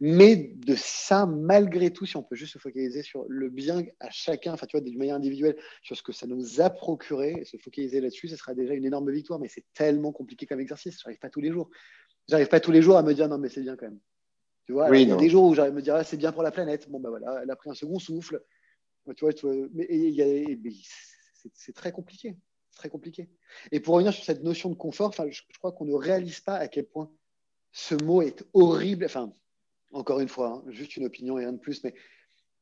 [0.00, 4.10] Mais de ça, malgré tout, si on peut juste se focaliser sur le bien à
[4.10, 7.44] chacun, enfin, tu vois, d'une manière individuelle, sur ce que ça nous a procuré, et
[7.44, 9.38] se focaliser là-dessus, ce sera déjà une énorme victoire.
[9.38, 11.70] Mais c'est tellement compliqué comme exercice, j'arrive pas tous les jours.
[12.28, 14.00] J'arrive pas tous les jours à me dire non, mais c'est bien quand même.
[14.64, 16.32] Tu vois, il y a des jours où j'arrive à me dire ah, c'est bien
[16.32, 16.90] pour la planète.
[16.90, 18.42] Bon, ben voilà, elle a pris un second souffle.
[19.16, 19.32] Tu vois,
[19.72, 19.86] mais,
[21.54, 22.36] c'est très compliqué
[22.76, 23.28] très compliqué.
[23.72, 26.56] Et pour revenir sur cette notion de confort, enfin, je, crois qu'on ne réalise pas
[26.56, 27.10] à quel point
[27.72, 29.04] ce mot est horrible.
[29.04, 29.32] Enfin,
[29.92, 31.94] encore une fois, hein, juste une opinion et rien de plus, mais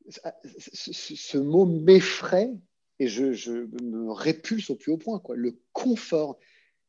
[0.09, 2.51] ce, mot m'effraie
[2.99, 5.19] et je, je, me répulse au plus haut point.
[5.19, 5.35] Quoi.
[5.35, 6.39] Le confort,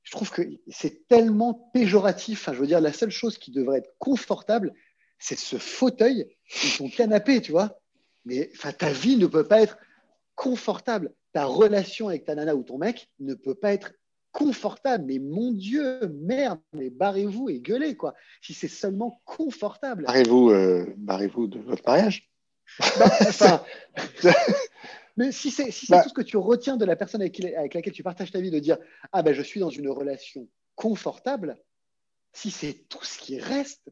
[0.02, 2.42] je trouve que c'est tellement péjoratif.
[2.42, 4.72] Enfin, je veux dire, la seule chose qui devrait être confortable,
[5.18, 7.80] c'est ce fauteuil et ton canapé, tu vois.
[8.24, 9.78] Mais enfin, ta vie ne peut pas être
[10.34, 13.92] confortable ta relation avec ta nana ou ton mec ne peut pas être
[14.32, 15.04] confortable.
[15.04, 18.14] Mais mon Dieu, merde, mais barrez-vous et gueulez, quoi.
[18.40, 20.04] Si c'est seulement confortable.
[20.04, 22.30] Barrez-vous, euh, barrez-vous de votre mariage.
[22.98, 23.66] Bah,
[25.18, 26.02] mais si c'est si bah.
[26.02, 28.50] tout ce que tu retiens de la personne avec, avec, laquelle tu partages ta vie,
[28.50, 28.78] de dire
[29.12, 31.58] Ah ben je suis dans une relation confortable,
[32.32, 33.90] si c'est tout ce qui reste,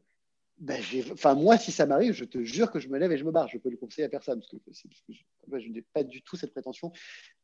[0.57, 3.25] ben, enfin, moi, si ça m'arrive, je te jure que je me lève et je
[3.25, 3.47] me barre.
[3.49, 6.93] Je peux le conseiller à personne parce que, je, n'ai pas du tout cette prétention.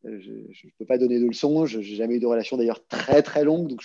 [0.05, 1.65] Euh, je ne peux pas donner de leçons.
[1.65, 3.67] Je n'ai jamais eu de relation d'ailleurs très très longue.
[3.67, 3.83] Donc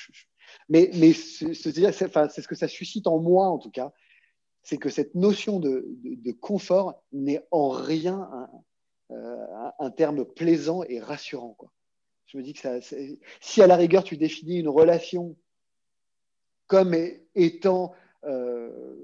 [0.69, 3.93] mais mais c'est ce que ça suscite en moi en tout cas,
[4.63, 8.51] c'est que cette notion de, de, confort n'est en rien un,
[9.13, 9.47] euh,
[9.79, 11.55] un, terme plaisant et rassurant.
[11.55, 11.73] Quoi.
[12.27, 12.81] Je me dis que ça,
[13.41, 15.37] si à la rigueur tu définis une relation
[16.67, 16.95] comme
[17.35, 17.93] étant
[18.25, 18.97] euh,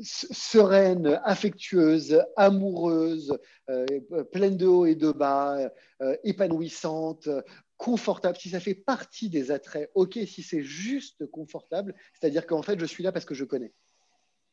[0.00, 3.38] sereine, affectueuse, amoureuse,
[3.70, 3.86] euh,
[4.32, 5.70] pleine de hauts et de bas,
[6.02, 7.28] euh, épanouissante,
[7.76, 12.78] confortable, si ça fait partie des attraits, ok, si c'est juste confortable, c'est-à-dire qu'en fait,
[12.78, 13.72] je suis là parce que je connais.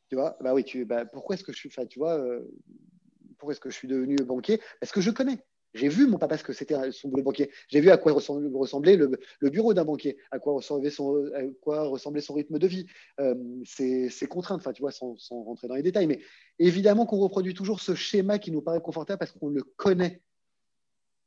[0.10, 2.22] Tu vois, bah oui, tu, bah, pourquoi est-ce que je suis, tu vois,
[3.38, 4.62] pourquoi est-ce que je suis devenu banquier?
[4.80, 5.40] Parce que je connais.
[5.74, 7.50] J'ai vu mon papa ce que c'était son boulot banquier.
[7.70, 12.68] J'ai vu à quoi ressemblait le, bureau d'un banquier, à quoi, ressemblait son, rythme de
[12.68, 12.86] vie,
[13.20, 16.08] euh, ses, contraintes, enfin, tu vois, sans, rentrer dans les détails.
[16.08, 16.20] Mais
[16.60, 20.22] évidemment qu'on reproduit toujours ce schéma qui nous paraît confortable parce qu'on le connaît.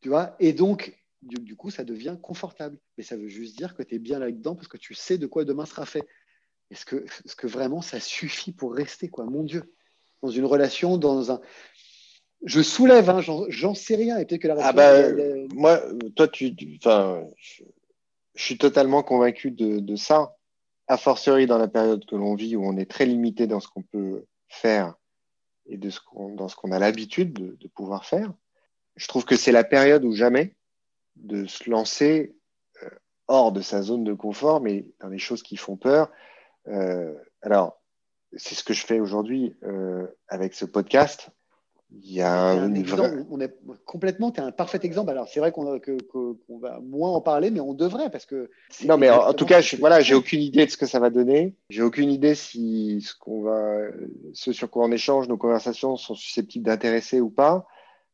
[0.02, 2.78] Tu vois Et donc, du, coup, ça devient confortable.
[2.98, 5.26] Mais ça veut juste dire que tu es bien là-dedans parce que tu sais de
[5.26, 6.06] quoi demain sera fait.
[6.70, 9.24] Est-ce que, est-ce que vraiment ça suffit pour rester, quoi?
[9.24, 9.72] Mon Dieu
[10.22, 11.40] Dans une relation, dans un
[12.44, 14.18] je soulève, hein, j'en sais rien.
[14.18, 14.92] Et peut-être que la ah bah,
[15.54, 15.80] Moi,
[16.14, 17.64] toi, tu, enfin, je,
[18.36, 20.36] suis totalement convaincu de, ça.
[20.86, 23.68] A fortiori dans la période que l'on vit où on est très limité dans ce
[23.68, 24.94] qu'on peut faire
[25.66, 25.98] et de ce
[26.34, 28.34] dans ce qu'on a l'habitude de, pouvoir faire.
[28.96, 30.54] Je trouve que c'est la période où jamais
[31.16, 32.36] de se lancer
[32.82, 32.90] euh,
[33.28, 36.10] hors de sa zone de confort, mais dans des choses qui font peur.
[36.68, 37.80] Euh, alors,
[38.36, 41.30] c'est ce que je fais aujourd'hui euh, avec ce podcast.
[42.02, 43.54] Il y a un exemple, on est
[43.84, 45.10] complètement, tu es un parfait exemple.
[45.10, 45.64] Alors, c'est vrai qu'on
[46.58, 48.50] va moins en parler, mais on devrait parce que.
[48.84, 51.10] Non, mais en, tout cas, je, voilà, j'ai aucune idée de ce que ça va
[51.10, 51.54] donner.
[51.70, 53.78] J'ai aucune idée si ce qu'on va,
[54.32, 57.66] ce sur quoi on échange, nos conversations sont susceptibles d'intéresser ou pas.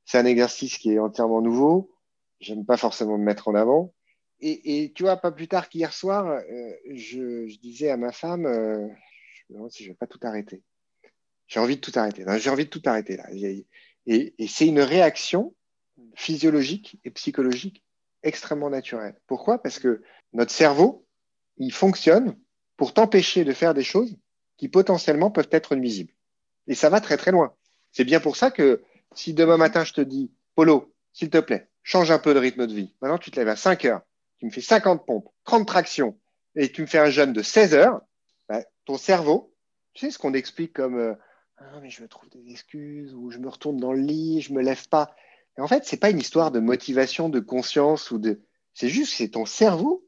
[0.04, 1.90] C'est un exercice qui est entièrement nouveau.
[2.40, 3.92] J'aime pas forcément me mettre en avant.
[4.40, 6.42] Et, et tu vois, pas plus tard qu'hier soir, euh,
[6.94, 8.88] je, je, disais à ma femme, euh,
[9.34, 10.62] je me demande si je vais pas tout arrêter.
[11.50, 12.24] J'ai envie de tout arrêter.
[12.38, 13.28] J'ai envie de tout arrêter là.
[14.06, 15.54] Et, c'est une réaction
[16.14, 17.84] physiologique et psychologique
[18.22, 19.20] extrêmement naturel.
[19.26, 19.60] Pourquoi?
[19.60, 20.00] Parce que
[20.32, 21.06] notre cerveau,
[21.58, 22.38] il fonctionne
[22.76, 24.16] pour t'empêcher de faire des choses
[24.58, 26.12] qui potentiellement peuvent être nuisibles.
[26.68, 27.52] Et ça va très très loin.
[27.90, 28.82] C'est bien pour ça que
[29.14, 32.68] si demain matin je te dis, Polo, s'il te plaît, change un peu de rythme
[32.68, 32.94] de vie.
[33.02, 34.02] Maintenant, tu te lèves à 5 heures,
[34.38, 36.16] tu me fais 50 pompes, 30 tractions,
[36.54, 38.00] et tu me fais un jeûne de 16 heures,
[38.48, 39.52] bah, ton cerveau,
[39.94, 41.14] tu sais ce qu'on explique comme euh,
[41.60, 44.52] ah, mais je me trouve des excuses, ou je me retourne dans le lit, je
[44.52, 45.14] me lève pas.
[45.58, 48.42] Et en fait, c'est pas une histoire de motivation, de conscience ou de.
[48.72, 50.06] C'est juste, c'est ton cerveau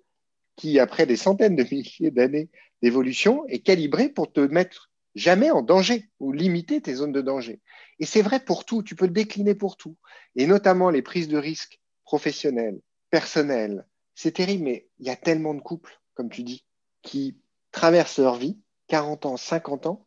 [0.57, 5.63] qui, après des centaines de milliers d'années d'évolution, est calibré pour te mettre jamais en
[5.63, 7.61] danger ou limiter tes zones de danger.
[7.99, 9.97] Et c'est vrai pour tout, tu peux le décliner pour tout.
[10.37, 13.87] Et notamment les prises de risques professionnelles, personnelles.
[14.15, 16.65] C'est terrible, mais il y a tellement de couples, comme tu dis,
[17.03, 17.37] qui
[17.73, 20.07] traversent leur vie, 40 ans, 50 ans.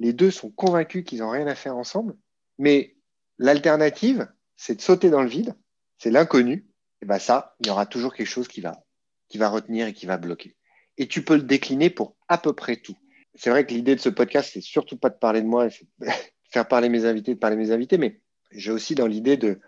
[0.00, 2.16] Les deux sont convaincus qu'ils n'ont rien à faire ensemble.
[2.58, 2.96] Mais
[3.38, 5.54] l'alternative, c'est de sauter dans le vide,
[5.98, 6.66] c'est l'inconnu.
[7.02, 8.84] Et ben ça, il y aura toujours quelque chose qui va,
[9.28, 10.56] qui va retenir et qui va bloquer.
[10.96, 12.96] Et tu peux le décliner pour à peu près tout.
[13.34, 15.68] C'est vrai que l'idée de ce podcast, c'est surtout pas de parler de moi,
[16.50, 19.60] faire parler mes invités, de parler mes invités, mais j'ai aussi dans l'idée de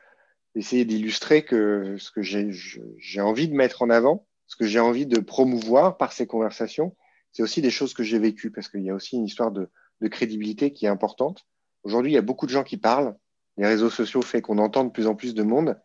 [0.54, 5.06] d'essayer d'illustrer que ce que j'ai envie de mettre en avant, ce que j'ai envie
[5.06, 6.94] de promouvoir par ces conversations,
[7.32, 9.70] c'est aussi des choses que j'ai vécues, parce qu'il y a aussi une histoire de,
[10.02, 11.46] de crédibilité qui est importante.
[11.84, 13.16] Aujourd'hui, il y a beaucoup de gens qui parlent.
[13.56, 15.80] Les réseaux sociaux font qu'on entend de plus en plus de monde,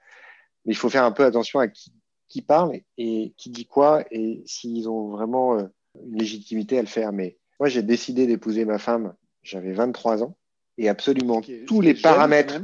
[0.66, 1.94] mais il faut faire un peu attention à qui,
[2.28, 5.64] qui parle et qui dit quoi et s'ils ont vraiment euh,
[6.04, 7.14] une légitimité à le faire.
[7.14, 10.38] Mais moi, j'ai décidé d'épouser ma femme, j'avais 23 ans,
[10.78, 12.62] et absolument tous les paramètres,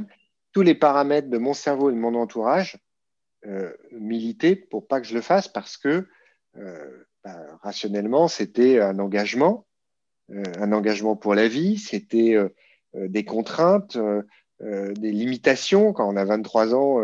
[0.52, 2.78] tous les paramètres de mon cerveau et de mon entourage
[3.46, 6.06] euh, militaient pour pas que je le fasse parce que
[6.56, 9.66] euh, bah, rationnellement, c'était un engagement,
[10.30, 12.48] un engagement pour la vie, c'était euh,
[12.94, 13.98] des contraintes,
[14.60, 15.92] des limitations.
[15.92, 17.00] Quand on a 23 ans,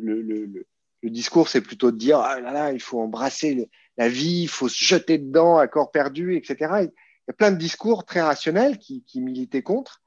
[0.00, 0.64] le,
[1.02, 4.68] discours, c'est plutôt de dire ah là là, il faut embrasser la vie, il faut
[4.68, 6.88] se jeter dedans à corps perdu, etc
[7.28, 10.02] y a plein de discours très rationnels qui, militaient contre.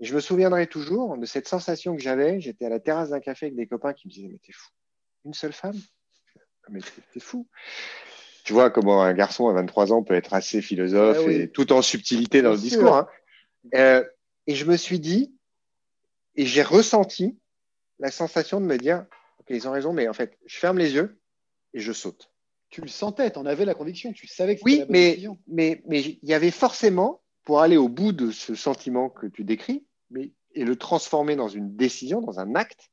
[0.00, 2.40] Et je me souviendrai toujours de cette sensation que j'avais.
[2.40, 4.70] J'étais à la terrasse d'un café avec des copains qui me disaient Mais t'es fou,
[5.24, 5.76] une seule femme?
[6.64, 6.80] Ah, Mais
[7.12, 7.48] t'es fou.
[8.44, 11.72] Tu vois comment un garçon à 23 ans peut être assez philosophe ah et tout
[11.72, 12.96] en subtilité dans le discours.
[12.96, 13.08] Hein.
[13.74, 14.04] Euh,
[14.46, 15.32] et je me suis dit,
[16.34, 17.38] et j'ai ressenti
[18.00, 19.06] la sensation de me dire
[19.38, 21.20] Ok, ils ont raison, mais en fait, je ferme les yeux
[21.74, 22.32] et je saute
[22.72, 25.10] tu le sentais, tu en avais la conviction, tu savais que c'était la bonne mais,
[25.10, 25.38] décision.
[25.46, 29.44] mais mais il y avait forcément, pour aller au bout de ce sentiment que tu
[29.44, 32.90] décris, mais, et le transformer dans une décision, dans un acte,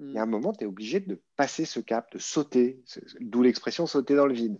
[0.00, 0.30] il y a un hmm.
[0.30, 2.82] moment, tu es obligé de passer ce cap, de sauter,
[3.20, 4.58] d'où l'expression sauter dans le vide.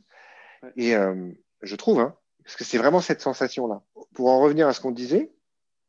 [0.77, 1.31] Et euh,
[1.63, 3.83] je trouve, hein, parce que c'est vraiment cette sensation-là.
[4.15, 5.33] Pour en revenir à ce qu'on disait,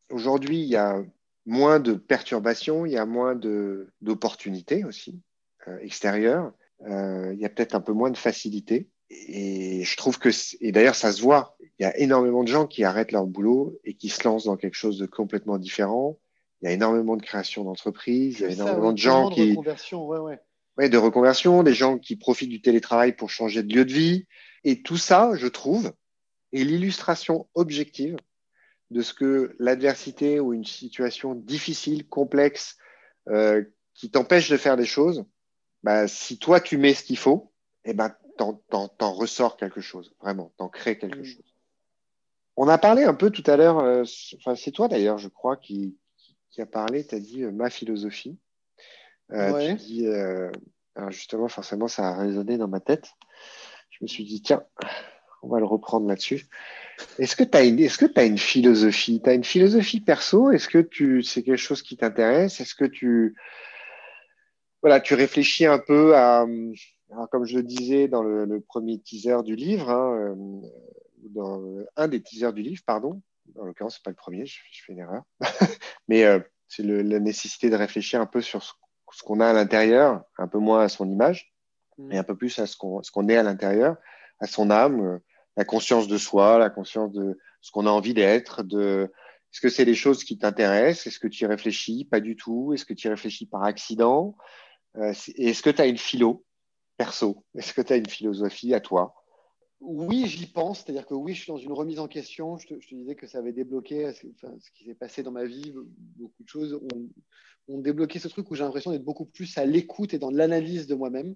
[0.10, 1.04] aujourd'hui, il y a
[1.46, 5.22] moins de perturbations, il y a moins d'opportunités aussi
[5.68, 6.54] euh, extérieures
[6.88, 8.90] euh, il y a peut-être un peu moins de facilité.
[9.10, 10.30] Et je trouve que,
[10.62, 13.78] et d'ailleurs, ça se voit, il y a énormément de gens qui arrêtent leur boulot
[13.84, 16.18] et qui se lancent dans quelque chose de complètement différent.
[16.62, 19.50] Il y a énormément de création d'entreprises, il y a énormément de gens de qui.
[19.50, 20.40] Reconversion, ouais, ouais.
[20.78, 24.26] Ouais, de reconversion, des gens qui profitent du télétravail pour changer de lieu de vie.
[24.64, 25.94] Et tout ça, je trouve,
[26.54, 28.18] est l'illustration objective
[28.92, 32.78] de ce que l'adversité ou une situation difficile, complexe,
[33.30, 35.26] euh, qui t'empêche de faire des choses,
[35.84, 37.52] bah, si toi tu mets ce qu'il faut,
[37.86, 41.26] eh ben, t'en, ressors quelque chose, vraiment, t'en crées quelque mm.
[41.26, 41.56] chose.
[42.58, 44.04] On a parlé un peu tout à l'heure, euh,
[44.36, 45.98] enfin c'est toi d'ailleurs, je crois, qui,
[46.50, 48.38] qui, a parlé, tu as dit euh, ma philosophie.
[49.32, 50.08] Euh, tu
[50.94, 53.12] alors justement, forcément, ça a résonné dans ma tête.
[54.02, 54.64] Je me suis dit, tiens,
[55.44, 56.48] on va le reprendre là-dessus.
[57.20, 59.22] Est-ce que tu as une, philosophie?
[59.24, 60.52] Tu as une philosophie perso?
[60.52, 60.88] Est-ce que
[61.24, 62.60] c'est quelque chose qui t'intéresse?
[62.60, 63.36] Est-ce que tu,
[64.82, 66.48] voilà, tu réfléchis un peu à,
[67.32, 70.36] comme je le disais dans le, premier teaser du livre, hein, euh,
[71.30, 71.62] dans
[71.96, 73.22] un des teasers du livre, pardon,
[73.60, 75.24] en l'occurrence, c'est pas le premier, je, fais une erreur,
[76.08, 78.72] mais euh, c'est la nécessité de réfléchir un peu sur ce,
[79.24, 81.51] qu'on a à l'intérieur, un peu moins à son image,
[82.08, 83.98] mais un peu plus à ce qu'on qu'on est à l'intérieur,
[84.40, 85.20] à son âme, euh,
[85.58, 89.12] la conscience de soi, la conscience de ce qu'on a envie d'être, de
[89.52, 91.08] est-ce que c'est des choses qui t'intéressent?
[91.08, 92.06] Est-ce que tu y réfléchis?
[92.06, 92.72] Pas du tout.
[92.74, 94.38] Est-ce que tu y réfléchis par accident?
[94.98, 96.46] Euh, est-ce que tu as une philo
[96.98, 97.44] perso?
[97.56, 99.14] Est-ce que tu as une philosophie à toi?
[99.82, 100.80] Oui, j'y pense.
[100.80, 102.58] C'est-à-dire que oui, je suis dans une remise en question.
[102.58, 105.74] Je te, disais que ça avait débloqué ce qui s'est passé dans ma vie.
[105.76, 106.80] Beaucoup de choses
[107.68, 110.88] ont, débloqué ce truc où j'ai l'impression d'être beaucoup plus à l'écoute et dans l'analyse
[110.88, 111.36] de moi-même.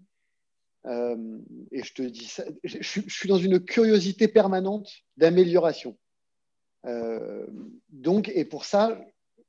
[0.85, 1.39] Euh,
[1.71, 5.97] et je te dis ça, je, suis dans une curiosité permanente d'amélioration.
[6.85, 7.47] Euh,
[7.89, 8.99] donc, et pour ça,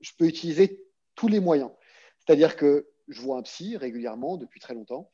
[0.01, 0.83] je peux utiliser
[1.15, 1.71] tous les moyens.
[2.19, 5.11] C'est-à-dire que je vois un psy régulièrement depuis très longtemps.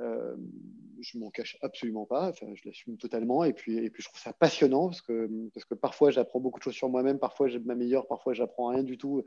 [0.00, 0.34] Euh,
[1.04, 3.44] je m'en cache absolument pas, je l'assume totalement.
[3.44, 6.58] Et puis, et puis, je trouve ça passionnant parce que, parce que parfois, j'apprends beaucoup
[6.58, 9.22] de choses sur moi-même, parfois, je m'améliore, parfois, j'apprends rien du tout.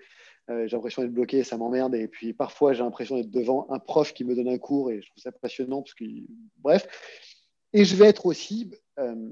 [0.50, 1.96] Euh, j'ai l'impression d'être bloqué, ça m'emmerde.
[1.96, 5.02] Et puis, parfois, j'ai l'impression d'être devant un prof qui me donne un cours et
[5.02, 5.82] je trouve ça passionnant.
[5.82, 6.06] Parce que,
[6.58, 6.88] bref.
[7.74, 9.30] Et je vais être aussi euh,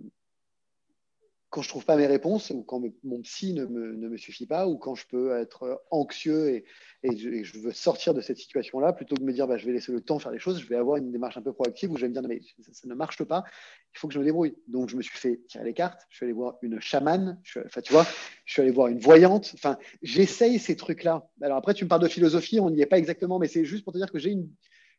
[1.55, 4.45] quand je trouve pas mes réponses ou quand mon psy ne me, ne me, suffit
[4.45, 6.65] pas ou quand je peux être anxieux et,
[7.03, 9.71] et, je, veux sortir de cette situation-là, plutôt que de me dire bah, je vais
[9.71, 11.95] laisser le temps faire les choses, je vais avoir une démarche un peu proactive où
[11.95, 12.41] je vais me dire mais
[12.73, 13.45] ça, ne marche pas,
[13.93, 14.53] il faut que je me débrouille.
[14.67, 17.79] Donc je me suis fait tirer les cartes, je suis allé voir une chamane, enfin
[17.79, 18.05] tu vois,
[18.43, 21.25] je suis allé voir une voyante, enfin j'essaye ces trucs-là.
[21.41, 23.85] Alors après tu me parles de philosophie, on n'y est pas exactement, mais c'est juste
[23.85, 24.49] pour te dire que j'ai une,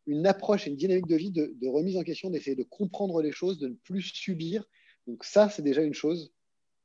[0.06, 3.32] une approche et une dynamique de vie de remise en question, d'essayer de comprendre les
[3.32, 4.64] choses, de ne plus subir.
[5.06, 6.32] Donc ça, c'est déjà une chose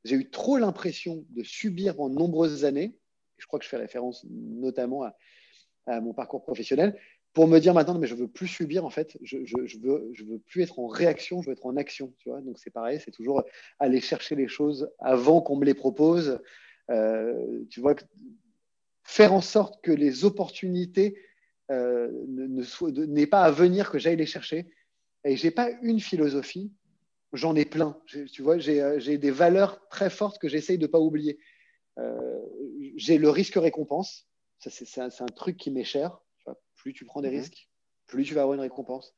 [0.04, 2.96] j'ai eu trop l'impression de subir en nombreuses années,
[3.38, 6.96] je crois que je fais référence notamment à, mon parcours professionnel,
[7.32, 10.62] pour me dire maintenant, mais je veux plus subir en fait, je, je, veux, plus
[10.62, 12.12] être en réaction, je veux être en action.
[12.26, 13.42] Donc c'est pareil, c'est toujours
[13.78, 16.40] aller chercher les choses avant qu'on me les propose.
[16.90, 17.94] Euh, tu vois,
[19.02, 21.16] faire en sorte que les opportunités
[21.70, 24.68] euh, n'aient pas à venir, que j'aille les chercher.
[25.24, 26.72] Et j'ai pas une philosophie,
[27.32, 27.98] j'en ai plein.
[28.06, 31.38] Tu vois, euh, j'ai des valeurs très fortes que j'essaye de ne pas oublier.
[31.98, 32.40] Euh,
[32.96, 34.28] j'ai le risque-récompense.
[34.58, 36.20] C'est un, un, truc qui m'est cher.
[36.76, 37.38] plus tu prends des mhm.
[37.38, 37.68] risques,
[38.06, 39.14] plus tu vas avoir une récompense.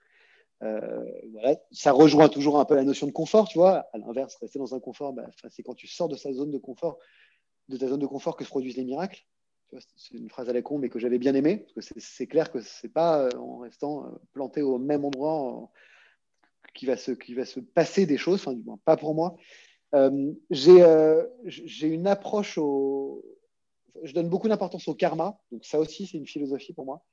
[0.62, 1.56] Euh, voilà.
[1.72, 3.86] Ça rejoint toujours un peu la notion de confort, tu vois.
[3.92, 6.58] À l'inverse, rester dans un confort, bah, c'est quand tu sors de sa zone de
[6.58, 6.98] confort,
[7.68, 9.22] de ta zone de confort que se produisent les miracles.
[9.96, 12.52] C'est une phrase à la con, mais que j'avais bien aimée, parce que c'est clair
[12.52, 15.68] que c'est pas en restant planté au même endroit,
[16.74, 19.36] qui va se, qui va se passer des choses, enfin, du moins, pas pour moi.
[19.94, 20.32] Euh,
[20.66, 23.24] euh, j'ai une approche au.
[24.02, 27.04] Je donne beaucoup d'importance au karma, donc ça aussi, c'est une philosophie pour moi,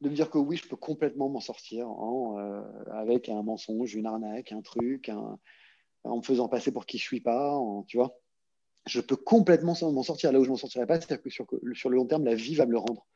[0.00, 3.94] de me dire que oui, je peux complètement m'en sortir en, euh, avec un mensonge,
[3.94, 5.38] une arnaque, un truc, un,
[6.02, 8.18] en me faisant passer pour qui je suis pas, en, tu vois.
[8.86, 11.88] Je peux complètement m'en sortir là où je m'en sortirai pas, c'est-à-dire que sur, sur,
[11.88, 13.06] le long terme, la vie va me le rendre.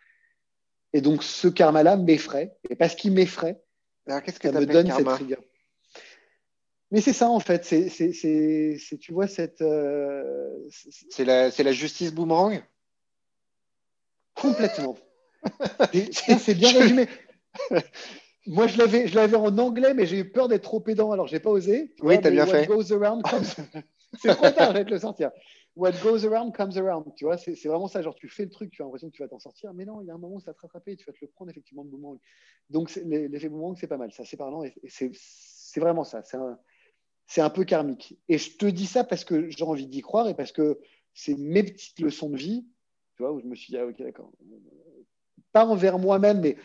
[0.93, 3.61] Et donc, ce karma-là m'effraie, et parce qu'il m'effraie,
[4.07, 5.43] qu'est-ce que ça me donne cette rigueur.
[6.93, 9.63] Mais c'est ça en fait, c'est, tu vois cette.
[9.63, 10.55] Euh,
[11.11, 12.63] c'est la, la, justice boomerang?
[14.35, 14.99] Complètement.
[16.39, 17.09] c'est bien résumé.
[18.47, 21.27] Moi, je l'avais, je l'avais en anglais, mais j'ai eu peur d'être trop pédant, alors
[21.27, 21.95] j'ai pas osé.
[22.03, 22.69] Oui, tu as bien fait.
[24.21, 25.31] c'est trop tard, je vais te le sortir.
[25.77, 27.07] What goes around comes around.
[27.17, 28.03] Tu vois, c'est, vraiment ça.
[28.03, 30.03] Genre, tu fais le truc, tu as l'impression que tu vas t'en sortir, mais non,
[30.03, 31.29] il y a un moment où ça va te rattraper et tu vas te le
[31.29, 32.19] prendre effectivement de boomerang.
[32.69, 34.13] Donc, l'effet boomerang, c'est pas mal.
[34.13, 36.23] Ça, c'est parlant et, c'est, c'est vraiment ça.
[36.23, 36.59] C'est un,
[37.27, 38.19] c'est un peu karmique.
[38.29, 40.79] Et je te dis ça parce que j'ai envie d'y croire et parce que
[41.15, 42.67] c'est mes petites leçons de vie,
[43.17, 44.33] tu vois, où je me suis dit, ah, ok, d'accord.
[45.53, 46.57] Pas envers moi-même, mais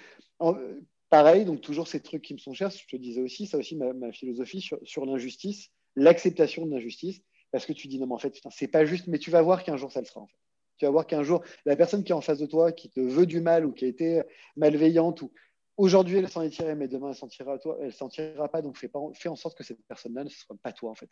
[1.10, 2.72] pareil, donc toujours ces trucs qui me sont chers.
[2.72, 7.74] Je te disais aussi, ça aussi ma, philosophie sur, l'injustice, l'acceptation de l'injustice, parce que
[7.74, 9.92] tu dis, non, mais en fait, c'est pas juste, mais tu vas voir qu'un jour
[9.92, 10.22] ça le sera.
[10.22, 10.38] En fait.
[10.78, 13.00] Tu vas voir qu'un jour, la personne qui est en face de toi, qui te
[13.00, 14.22] veut du mal ou qui a été
[14.56, 15.32] malveillante ou,
[15.78, 17.58] Aujourd'hui, elle s'en est tirée, mais demain, elle s'en tirera,
[17.92, 18.64] s'en tirera pas.
[18.64, 18.90] Donc, fais,
[19.30, 21.10] en sorte que cette personne-là ne soit pas toi, en fait.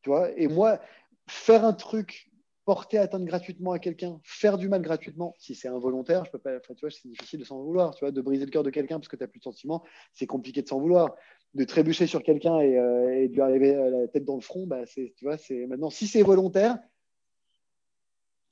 [0.00, 0.30] Tu vois?
[0.38, 0.80] Et moi,
[1.28, 2.30] faire un truc,
[2.64, 6.58] porter atteinte gratuitement à quelqu'un, faire du mal gratuitement, si c'est involontaire, je peux pas.
[6.60, 7.94] tu vois, c'est difficile de s'en vouloir.
[7.94, 9.84] Tu vois, de briser le cœur de quelqu'un parce que tu n'as plus de sentiments,
[10.14, 11.14] c'est compliqué de s'en vouloir.
[11.52, 14.86] De trébucher sur quelqu'un et, euh, de lui arriver la tête dans le front, bah,
[14.86, 16.78] tu vois, c'est maintenant si c'est volontaire,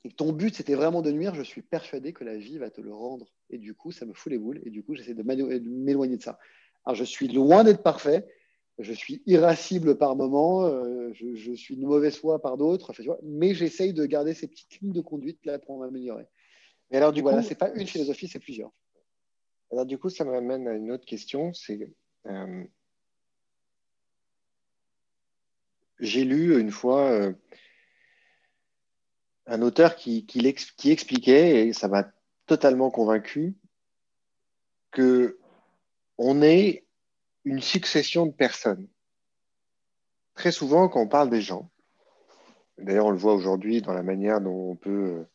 [0.05, 2.81] et ton but c'était vraiment de nuire, je suis persuadé que la vie va te
[2.81, 3.27] le rendre.
[3.51, 4.61] Et du coup, ça me fout les boules.
[4.65, 6.39] Et du coup, j'essaie de m'éloigner de ça.
[6.85, 8.27] Alors, je suis loin d'être parfait.
[8.79, 10.65] Je suis irascible par moments.
[10.65, 12.93] Euh, je, suis de mauvaise foi par d'autres.
[13.23, 16.27] mais j'essaye de garder ces petites lignes de conduite là pour m'améliorer.
[16.91, 18.73] Mais alors, du coup, coup, c'est pas une philosophie, c'est plusieurs.
[19.71, 21.53] Alors, du coup, ça m'amène à une autre question.
[21.53, 21.93] C'est
[22.27, 22.65] euh,
[25.99, 27.11] j'ai lu une fois.
[27.11, 27.33] Euh,
[29.51, 30.25] un auteur qui,
[30.85, 32.07] expliquait, et ça m'a
[32.47, 33.57] totalement convaincu,
[34.93, 35.39] que
[36.19, 36.87] on est
[37.45, 38.87] une succession de personnes.
[40.35, 41.69] Très souvent, quand on parle des gens,
[42.79, 45.27] d'ailleurs on le voit aujourd'hui dans la manière dont on peut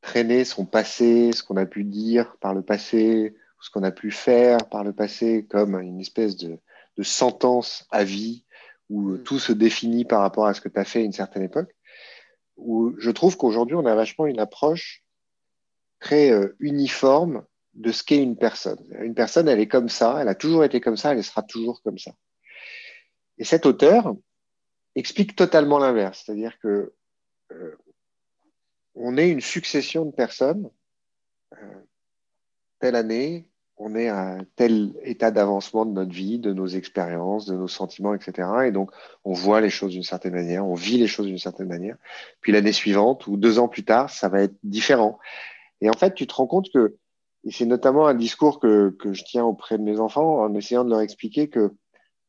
[0.00, 4.10] traîner son passé, ce qu'on a pu dire par le passé, ce qu'on a pu
[4.10, 6.58] faire par le passé, comme une espèce de,
[6.96, 8.46] de sentence à vie
[8.88, 9.22] où mm.
[9.22, 11.74] tout se définit par rapport à ce que tu as fait à une certaine époque
[12.60, 15.02] où je trouve qu'aujourd'hui, on a vachement une approche
[15.98, 17.44] très euh, uniforme
[17.74, 18.78] de ce qu'est une personne.
[19.00, 21.82] Une personne, elle est comme ça, elle a toujours été comme ça, elle sera toujours
[21.82, 22.12] comme ça.
[23.38, 24.14] Et cet auteur
[24.94, 26.92] explique totalement l'inverse, c'est-à-dire que
[27.52, 27.76] euh,
[28.94, 30.70] on est une succession de personnes,
[31.54, 31.80] euh,
[32.80, 33.48] telle année,
[33.82, 38.14] on est à tel état d'avancement de notre vie, de nos expériences, de nos sentiments,
[38.14, 38.46] etc.
[38.66, 38.90] Et donc,
[39.24, 41.96] on voit les choses d'une certaine manière, on vit les choses d'une certaine manière.
[42.42, 45.18] Puis l'année suivante ou deux ans plus tard, ça va être différent.
[45.80, 46.98] Et en fait, tu te rends compte que,
[47.44, 50.84] et c'est notamment un discours que, que je tiens auprès de mes enfants en essayant
[50.84, 51.72] de leur expliquer que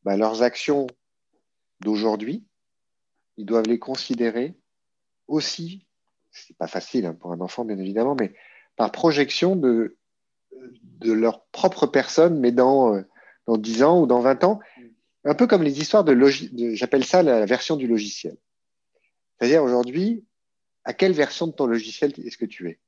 [0.04, 0.86] bah, leurs actions
[1.80, 2.46] d'aujourd'hui,
[3.36, 4.56] ils doivent les considérer
[5.28, 5.84] aussi,
[6.30, 8.32] c'est pas facile hein, pour un enfant bien évidemment, mais
[8.76, 9.98] par projection de,
[11.00, 13.02] de leur propre personne, mais dans, euh,
[13.46, 14.60] dans 10 ans ou dans 20 ans,
[15.24, 18.36] un peu comme les histoires de, de j'appelle ça la version du logiciel.
[19.38, 20.24] C'est-à-dire aujourd'hui,
[20.84, 22.78] à quelle version de ton logiciel est-ce que tu es?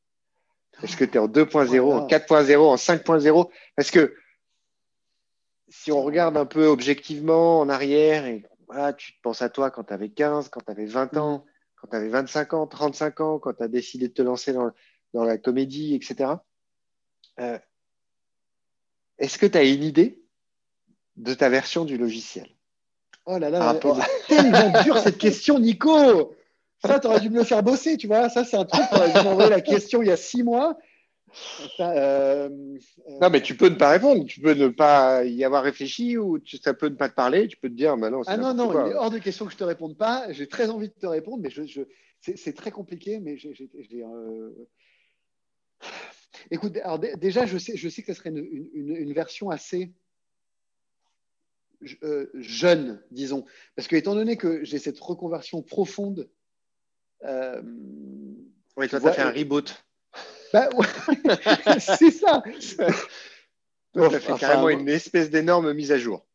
[0.82, 4.14] Est-ce que tu es en 2.0, en 4.0, en 5.0 Parce que
[5.68, 9.70] si on regarde un peu objectivement en arrière, et voilà, tu te penses à toi
[9.70, 11.44] quand tu avais 15, quand tu avais 20 ans,
[11.76, 14.70] quand tu avais 25 ans, 35 ans, quand tu as décidé de te lancer dans,
[15.12, 16.34] dans la comédie, etc.
[17.40, 17.58] Euh,
[19.18, 20.22] est-ce que tu as une idée
[21.16, 22.48] de ta version du logiciel?
[23.26, 26.34] Oh là là, c'est tellement dur cette question, Nico
[26.84, 28.28] Ça, tu aurais dû me le faire bosser, tu vois.
[28.28, 30.76] Ça, c'est un truc, tu aurais dû m'envoyer la question il y a six mois.
[31.80, 32.48] Euh,
[33.08, 36.16] euh, non, mais tu peux ne pas répondre, tu peux ne pas y avoir réfléchi
[36.16, 38.54] ou ça peut ne pas te parler, tu peux te dire, bah non, Ah non,
[38.54, 40.32] non, il est hors de question que je te réponde pas.
[40.32, 41.82] J'ai très envie de te répondre, mais je,
[42.20, 43.54] c'est très compliqué, mais j'ai.
[46.44, 46.54] Euh...
[46.54, 49.92] Écoute, alors déjà, je sais, je sais que ce serait une, une, version assez
[52.02, 53.44] euh, jeune, disons.
[53.76, 56.28] Parce que, étant donné que j'ai cette reconversion profonde.
[57.24, 57.62] Euh,
[58.76, 59.84] oui, toi, tu as fait un reboot.
[60.52, 60.86] Bah, ouais,
[61.78, 62.42] c'est ça.
[63.96, 66.26] as fait carrément une espèce d'énorme mise à jour.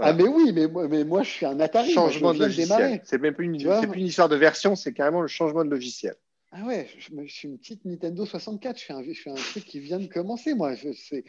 [0.00, 1.92] Ah, mais oui, mais, mais moi, je suis un Atari.
[1.92, 3.02] Changement de logiciel.
[3.04, 3.58] C'est même plus une,
[3.90, 6.14] plus une histoire de version, c'est carrément le changement de logiciel.
[6.54, 9.64] Ah ouais, je, suis une petite Nintendo 64, je fais un, je fais un truc
[9.64, 10.74] qui vient de commencer, moi.
[10.76, 11.24] c'est,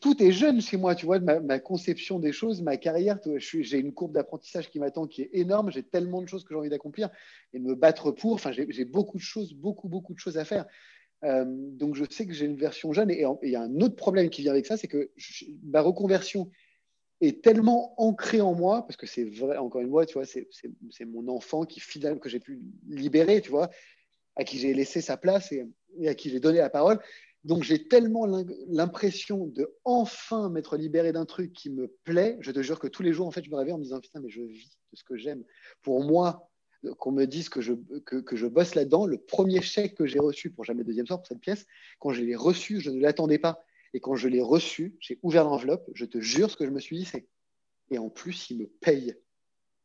[0.00, 3.20] tout est jeune chez moi, tu vois, ma, conception des choses, ma carrière.
[3.36, 6.58] J'ai une courbe d'apprentissage qui m'attend qui est énorme, j'ai tellement de choses que j'ai
[6.58, 7.10] envie d'accomplir
[7.52, 8.32] et de me battre pour.
[8.32, 10.66] Enfin, j'ai beaucoup de choses, beaucoup, beaucoup de choses à faire.
[11.22, 13.94] Euh, donc, je sais que j'ai une version jeune et il y a un autre
[13.94, 15.12] problème qui vient avec ça, c'est que
[15.62, 16.50] ma reconversion
[17.20, 21.04] est tellement ancrée en moi, parce que c'est vrai, encore une fois, tu vois, c'est
[21.06, 23.70] mon enfant qui, que j'ai pu libérer, tu vois
[24.36, 25.66] à qui j'ai laissé sa place et,
[26.06, 27.00] à qui j'ai donné la parole.
[27.44, 28.26] Donc j'ai tellement
[28.68, 32.36] l'impression de enfin m'être libéré d'un truc qui me plaît.
[32.40, 34.00] Je te jure que tous les jours, en fait, je me réveille en me disant
[34.00, 35.44] putain, mais je vis de ce que j'aime.
[35.82, 36.50] Pour moi,
[36.98, 37.72] qu'on me dise que je,
[38.04, 41.20] que, que je bosse là-dedans, le premier chèque que j'ai reçu pour jamais deuxième soir
[41.20, 41.66] pour cette pièce,
[42.00, 43.64] quand je l'ai reçu, je ne l'attendais pas.
[43.94, 45.88] Et quand je l'ai reçu, j'ai ouvert l'enveloppe.
[45.94, 47.26] Je te jure, ce que je me suis dit, c'est
[47.90, 49.16] et en plus, ils me payent.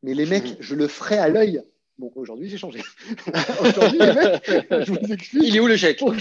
[0.04, 1.62] Mais les mecs, je le ferai à l'œil.
[2.02, 2.80] Bon, aujourd'hui, j'ai changé.
[3.62, 5.43] aujourd'hui, je vous explique.
[5.43, 5.99] Il est où le chèque?
[5.99, 6.10] Faut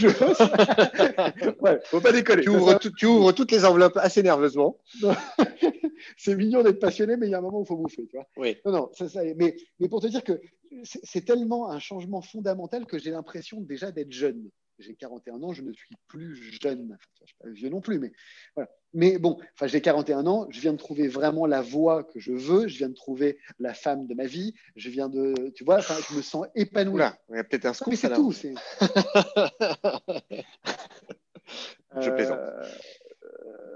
[1.63, 2.43] ouais, pas décoller.
[2.43, 4.77] Tu ouvres, tu ouvres, toutes les enveloppes assez nerveusement.
[6.19, 8.07] c'est mignon d'être passionné, mais il y a un moment où il faut bouffer.
[8.11, 8.59] Tu vois oui.
[8.67, 10.39] Non, non, ça, ça, mais, mais pour te dire que
[10.83, 14.51] c'est tellement un changement fondamental que j'ai l'impression déjà d'être jeune
[14.81, 16.93] j'ai 41 ans, je ne suis plus jeune.
[16.93, 18.13] Enfin, je ne suis pas vieux non plus, mais
[18.55, 18.71] voilà.
[18.93, 22.33] Mais bon, enfin, j'ai 41 ans, je viens de trouver vraiment la voie que je
[22.33, 25.79] veux, je viens de trouver la femme de ma vie, je viens de, tu vois,
[25.79, 26.99] enfin, je me sens épanoui.
[26.99, 27.93] Là, il y a peut-être un scoop.
[27.93, 28.33] Mais c'est tout.
[32.01, 32.39] je plaisante.
[32.39, 32.69] Euh,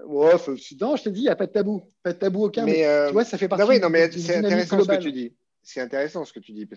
[0.06, 0.32] ouais,
[0.80, 2.64] non, je te dis, il n'y a pas de tabou, pas de tabou aucun.
[2.64, 3.08] Mais, euh...
[3.08, 3.62] tu vois, ça fait partie.
[3.62, 5.34] Non, oui, non, mais c'est intéressant ce que tu dis.
[5.62, 6.68] C'est intéressant ce que tu dis.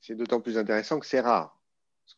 [0.00, 1.58] C'est d'autant plus intéressant que c'est rare.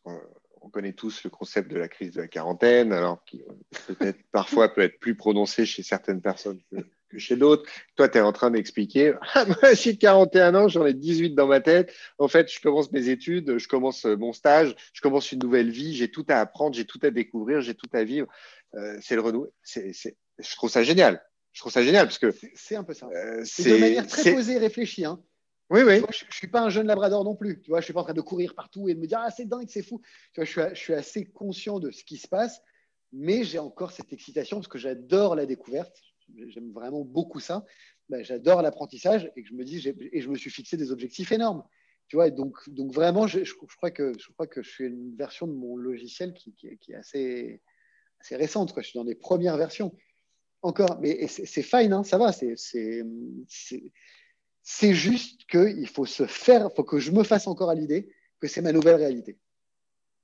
[0.03, 3.41] Parce on connaît tous le concept de la crise de la quarantaine, alors qui
[3.87, 7.69] peut-être parfois peut être plus prononcé chez certaines personnes que, chez d'autres.
[7.97, 11.47] Toi, tu es en train d'expliquer, ah, moi j'ai 41 ans, j'en ai 18 dans
[11.47, 11.93] ma tête.
[12.19, 15.95] En fait, je commence mes études, je commence mon stage, je commence une nouvelle vie,
[15.95, 18.27] j'ai tout à apprendre, j'ai tout à découvrir, j'ai tout à vivre.
[18.75, 19.51] Euh, c'est le renouveau.
[19.65, 21.21] je trouve ça génial.
[21.53, 23.09] Je trouve ça génial parce que c'est un peu ça.
[23.13, 25.03] Euh, c'est de manière très posée et réfléchie.
[25.03, 25.21] Hein.
[25.71, 26.01] Oui, oui.
[26.11, 27.61] je ne suis pas un jeune labrador non plus.
[27.61, 29.19] Tu vois, je ne suis pas en train de courir partout et de me dire
[29.21, 30.01] Ah, c'est dingue, c'est fou.
[30.33, 32.61] Tu vois, je, suis, assez conscient de ce qui se passe,
[33.13, 35.95] mais j'ai encore cette excitation parce que j'adore la découverte.
[36.47, 37.65] J'aime vraiment beaucoup ça.
[38.09, 41.63] Ben, j'adore l'apprentissage et je me dis et je me suis fixé des objectifs énormes.
[42.09, 45.15] Tu vois, donc, donc vraiment, je, je, crois que, je crois que je suis une
[45.15, 47.61] version de mon logiciel qui, qui, qui est assez,
[48.19, 48.73] assez récente.
[48.73, 48.83] Quoi.
[48.83, 49.95] Je suis dans les premières versions.
[50.63, 52.33] Encore, mais c'est fine, hein, ça va.
[52.33, 52.55] C'est
[54.63, 58.47] c'est juste qu'il faut se faire, faut que je me fasse encore à l'idée que
[58.47, 59.39] c'est ma nouvelle réalité.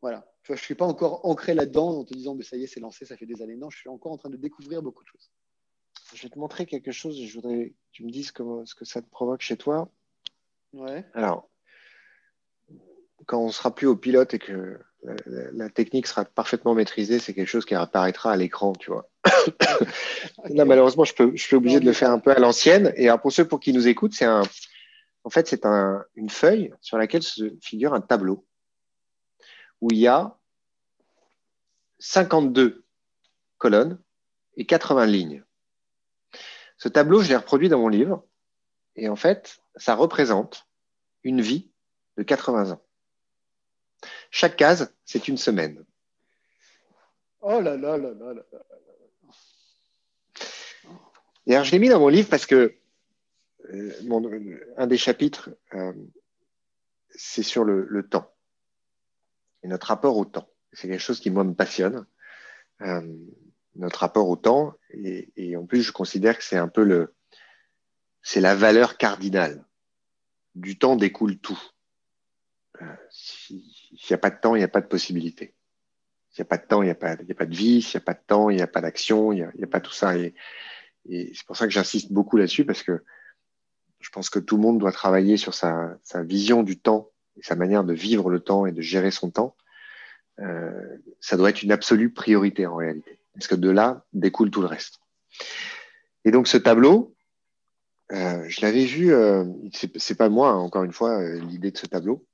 [0.01, 0.27] Voilà.
[0.43, 2.79] je ne suis pas encore ancré là-dedans en te disant, mais ça y est, c'est
[2.79, 3.55] lancé, ça fait des années.
[3.55, 5.31] Non, je suis encore en train de découvrir beaucoup de choses.
[6.13, 8.75] Je vais te montrer quelque chose et je voudrais que tu me dises comment, ce
[8.75, 9.91] que ça te provoque chez toi.
[10.73, 11.05] Ouais.
[11.13, 11.49] Alors,
[13.25, 17.47] quand on sera plus au pilote et que la, technique sera parfaitement maîtrisée, c'est quelque
[17.47, 19.09] chose qui apparaîtra à l'écran, tu vois.
[20.49, 22.93] Là, malheureusement, je, peux, je suis obligé de le faire un peu à l'ancienne.
[22.95, 24.41] Et pour ceux pour qui nous écoutent, c'est un,
[25.23, 28.45] en fait, c'est un, une feuille sur laquelle se figure un tableau
[29.81, 30.37] où il y a
[31.99, 32.85] 52
[33.57, 33.99] colonnes
[34.55, 35.43] et 80 lignes.
[36.77, 38.23] Ce tableau, je l'ai reproduit dans mon livre.
[38.95, 40.67] Et en fait, ça représente
[41.23, 41.69] une vie
[42.17, 42.81] de 80 ans.
[44.31, 45.83] Chaque case, c'est une semaine.
[47.41, 48.43] Oh là là là là là.
[51.45, 52.75] Et alors, je l'ai mis dans mon livre parce que
[53.69, 55.93] euh, un des chapitres, euh,
[57.09, 58.29] c'est sur le, temps
[59.63, 60.49] et notre rapport au temps.
[60.73, 62.05] C'est quelque chose qui, moi, me passionne.
[62.81, 63.01] Euh,
[63.75, 64.73] notre rapport au temps.
[64.91, 67.15] Et, et, en plus, je considère que c'est un peu le,
[68.21, 69.63] c'est la valeur cardinale.
[70.55, 71.59] Du temps découle tout.
[73.09, 73.61] S'il
[74.09, 75.55] n'y a pas de temps, il n'y a pas de possibilité.
[76.29, 77.81] S'il n'y a pas de temps, il n'y a, pas, de vie.
[77.81, 79.31] S'il n'y a pas de temps, il n'y a pas d'action.
[79.31, 80.17] Il n'y a, pas tout ça.
[80.17, 80.33] Et,
[81.09, 83.03] c'est pour ça que j'insiste beaucoup là-dessus parce que
[83.99, 87.43] je pense que tout le monde doit travailler sur sa, sa, vision du temps et
[87.43, 89.55] sa manière de vivre le temps et de gérer son temps.
[90.39, 94.61] Euh, ça doit être une absolue priorité en réalité, parce que de là découle tout
[94.61, 94.99] le reste.
[96.25, 97.15] Et donc ce tableau,
[98.11, 101.77] euh, je l'avais vu, euh, c'est pas moi, hein, encore une fois, euh, l'idée de
[101.77, 102.25] ce tableau.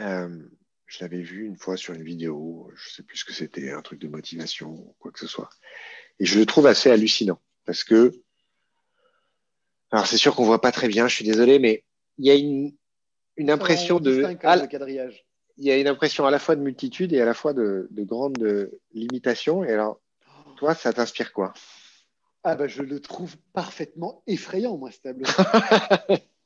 [0.00, 0.48] Euh,
[0.86, 3.82] je l'avais vu une fois sur une vidéo, je sais plus ce que c'était, un
[3.82, 5.48] truc de motivation ou quoi que ce soit.
[6.20, 8.12] Et je le trouve assez hallucinant parce que,
[9.90, 11.84] alors c'est sûr qu'on voit pas très bien, je suis désolé, mais
[12.18, 12.72] il y a une,
[13.36, 14.22] une impression de,
[15.56, 17.88] il y a une impression à la fois de multitude et à la fois de,
[17.90, 19.64] de grande limitation.
[19.64, 20.00] Et alors,
[20.56, 21.54] toi, ça t'inspire quoi?
[22.42, 25.26] Ah ben, je le trouve parfaitement effrayant, moi, ce tableau.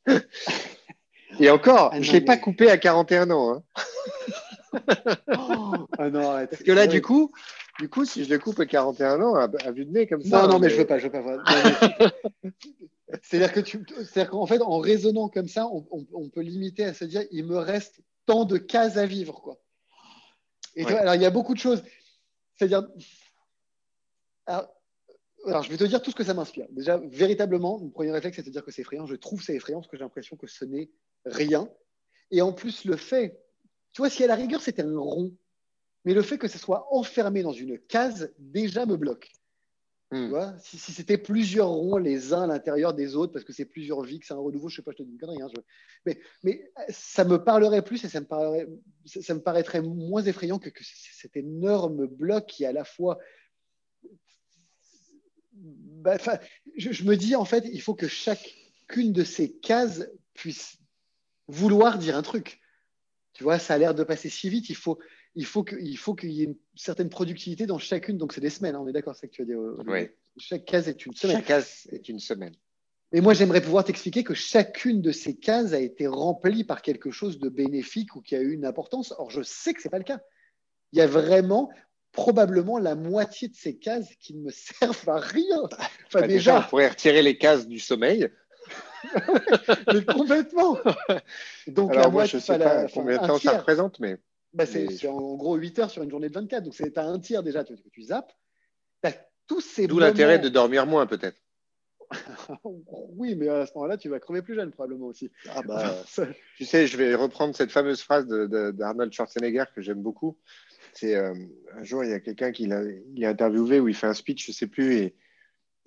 [1.39, 3.55] et encore, ah je ne l'ai pas coupé à 41 ans.
[3.55, 3.62] Hein.
[5.39, 6.51] oh, ah non, arrête.
[6.51, 7.32] Parce que là, du coup,
[7.78, 10.43] du coup, si je le coupe à 41 ans, à, vue de nez comme ça.
[10.43, 11.22] Non, non, mais, je veux pas, je veux pas.
[13.22, 16.84] C'est-à-dire que tu, c'est-à-dire qu'en fait, en raisonnant comme ça, on, on, on, peut limiter
[16.84, 19.57] à se dire, il me reste tant de cases à vivre, quoi.
[20.76, 20.95] Et ouais.
[20.95, 21.82] alors, il y a beaucoup de choses.
[22.55, 22.86] C'est-à-dire,
[24.45, 24.68] alors,
[25.47, 26.66] alors, je vais te dire tout ce que ça m'inspire.
[26.70, 29.07] Déjà, véritablement, mon premier réflexe, c'est de dire que c'est effrayant.
[29.07, 30.91] Je trouve c'est effrayant parce que j'ai l'impression que ce n'est
[31.24, 31.68] rien.
[32.30, 33.40] Et en plus, le fait,
[33.92, 35.34] tu vois, si à la rigueur, c'était un rond,
[36.04, 39.30] mais le fait que ce soit enfermé dans une case déjà me bloque.
[40.10, 43.52] Tu vois si, si c'était plusieurs ronds les uns à l'intérieur des autres, parce que
[43.52, 45.42] c'est plusieurs vies, que c'est un renouveau, je sais pas, je te dis une connerie.
[45.42, 45.60] Hein, je...
[46.06, 48.66] mais, mais, ça me parlerait plus et ça me, parlerait,
[49.04, 53.18] ça me paraîtrait moins effrayant que, que cet énorme bloc qui à la fois.
[55.52, 56.16] Bah,
[56.76, 60.78] je, je me dis, en fait, il faut que chacune de ces cases puisse
[61.49, 62.61] vouloir dire un truc.
[63.32, 64.68] Tu vois, ça a l'air de passer si vite.
[64.68, 64.99] Il faut,
[65.34, 65.64] il faut
[66.14, 68.18] qu'il y ait une certaine productivité dans chacune.
[68.18, 69.55] Donc, c'est des semaines, hein, on est d'accord, c'est ce que tu as dit.
[69.55, 70.09] Oui.
[70.36, 71.36] Chaque case est une semaine.
[71.36, 72.55] Chaque case est une semaine.
[73.12, 77.11] Et moi, j'aimerais pouvoir t'expliquer que chacune de ces cases a été remplie par quelque
[77.11, 79.14] chose de bénéfique ou qui a eu une importance.
[79.16, 80.20] Or, je sais que ce n'est pas le cas.
[80.92, 81.70] Il y a vraiment
[82.12, 85.62] probablement la moitié de ces cases qui ne me servent à rien.
[85.62, 85.76] Enfin,
[86.12, 88.28] bah, déjà, déjà, on pourrait retirer les cases du sommeil.
[89.92, 90.78] mais complètement.
[91.66, 94.18] Donc, Alors, la moi, je ne sais pas, combien de temps ça représente, mais.
[94.55, 96.64] Bah c'est en gros 8 heures sur une journée de 24.
[96.64, 98.32] Donc, c'est un tiers déjà que tu zappes.
[99.46, 101.38] tous ces D'où l'intérêt de dormir moins, peut-être.
[102.64, 105.30] oui, mais à ce moment-là, tu vas crever plus jeune, probablement aussi.
[105.51, 105.94] Ah bah,
[106.57, 110.38] tu sais, je vais reprendre cette fameuse phrase d'Arnold Schwarzenegger que j'aime beaucoup.
[110.94, 111.34] C'est euh,
[111.74, 112.82] un jour, il y a quelqu'un qui l'a
[113.14, 115.14] il est interviewé où il fait un speech, je ne sais plus, et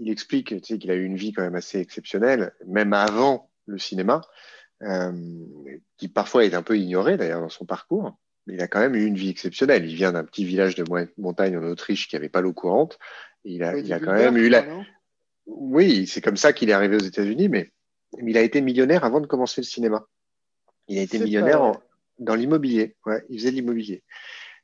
[0.01, 3.49] il explique tu sais, qu'il a eu une vie quand même assez exceptionnelle, même avant
[3.65, 4.21] le cinéma,
[4.81, 5.11] euh,
[5.97, 8.95] qui parfois est un peu ignoré d'ailleurs dans son parcours mais il a quand même
[8.95, 9.85] eu une vie exceptionnelle.
[9.85, 10.83] Il vient d'un petit village de
[11.17, 12.97] montagne en Autriche qui n'avait pas l'eau courante.
[13.43, 14.65] Il a, oui, il a quand même eu la.
[15.45, 17.71] Oui, c'est comme ça qu'il est arrivé aux États-Unis, mais,
[18.21, 20.05] il a été millionnaire avant de commencer le cinéma.
[20.87, 21.81] Il a été millionnaire en,
[22.19, 22.95] dans l'immobilier.
[23.05, 24.03] Ouais, il faisait de l'immobilier.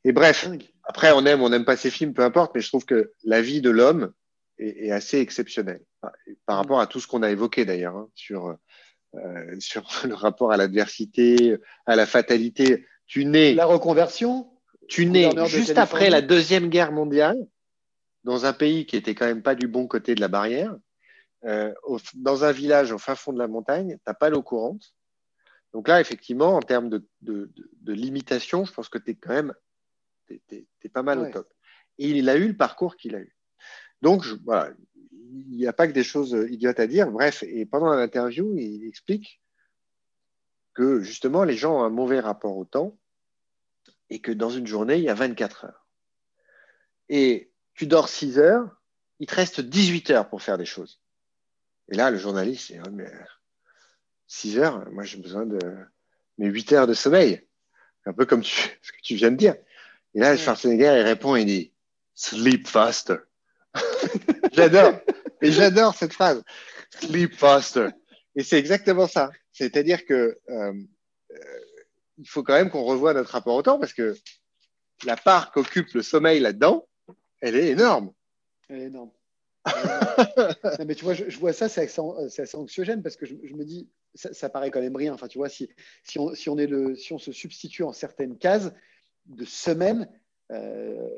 [0.04, 0.50] Et bref,
[0.84, 3.42] après, on aime, on n'aime pas ses films, peu importe, mais je trouve que la
[3.42, 4.12] vie de l'homme
[4.60, 5.82] est, est, assez exceptionnelle
[6.46, 8.58] par rapport à tout ce qu'on a évoqué d'ailleurs hein, sur,
[9.16, 13.54] euh, sur le rapport à l'adversité, à la fatalité tu nais.
[13.54, 14.52] La reconversion
[14.90, 17.38] Tu nais juste après la Deuxième Guerre mondiale,
[18.24, 20.76] dans un pays qui était quand même pas du bon côté de la barrière,
[21.46, 24.44] euh, au, dans un village au fin fond de la montagne, tu n'as pas l'eau
[24.44, 24.94] courante.
[25.74, 29.16] Donc là, effectivement, en termes de, de, de, de limitation, je pense que tu es
[29.16, 29.54] quand même
[30.48, 31.30] t'es pas mal ouais.
[31.30, 31.54] au top.
[31.98, 33.37] Et il a eu le parcours qu'il a eu.
[34.02, 34.72] Donc, je, voilà,
[35.50, 37.10] il n'y a pas que des choses idiotes à dire.
[37.12, 39.42] Bref, et pendant l'interview, il explique
[40.74, 42.98] que justement les gens ont un mauvais rapport au temps
[44.10, 45.88] et que dans une journée, il y a 24 heures.
[47.10, 48.70] Et tu dors 6 heures,
[49.20, 51.02] il te reste 18 heures pour faire des choses.
[51.90, 53.12] Et là, le journaliste, il dit, mais
[54.28, 55.60] 6 heures, moi j'ai besoin de
[56.38, 57.46] mes 8 heures de sommeil.
[58.06, 59.56] Un peu comme ce que tu viens de dire.
[60.14, 61.74] Et là, Schwarzenegger, il répond, il dit,
[62.14, 63.18] sleep faster.
[64.54, 65.00] j'adore.
[65.42, 66.44] Et j'adore cette phrase.
[67.00, 67.90] Sleep faster.
[68.36, 69.32] Et c'est exactement ça.
[69.52, 70.74] C'est-à-dire que euh,
[71.32, 71.60] euh,
[72.18, 74.16] il faut quand même qu'on revoie notre rapport au temps parce que
[75.06, 76.88] la part qu'occupe le sommeil là-dedans,
[77.42, 78.12] elle est énorme.
[78.70, 79.12] Elle est énorme.
[80.86, 84.50] mais tu vois, je, vois ça, c'est assez, anxiogène parce que je, me dis, ça,
[84.50, 85.14] paraît quand même rien.
[85.14, 85.70] Enfin, tu vois, si,
[86.18, 88.72] on, se substitue en certaines cases
[89.26, 90.10] de semaines,
[90.52, 91.10] euh,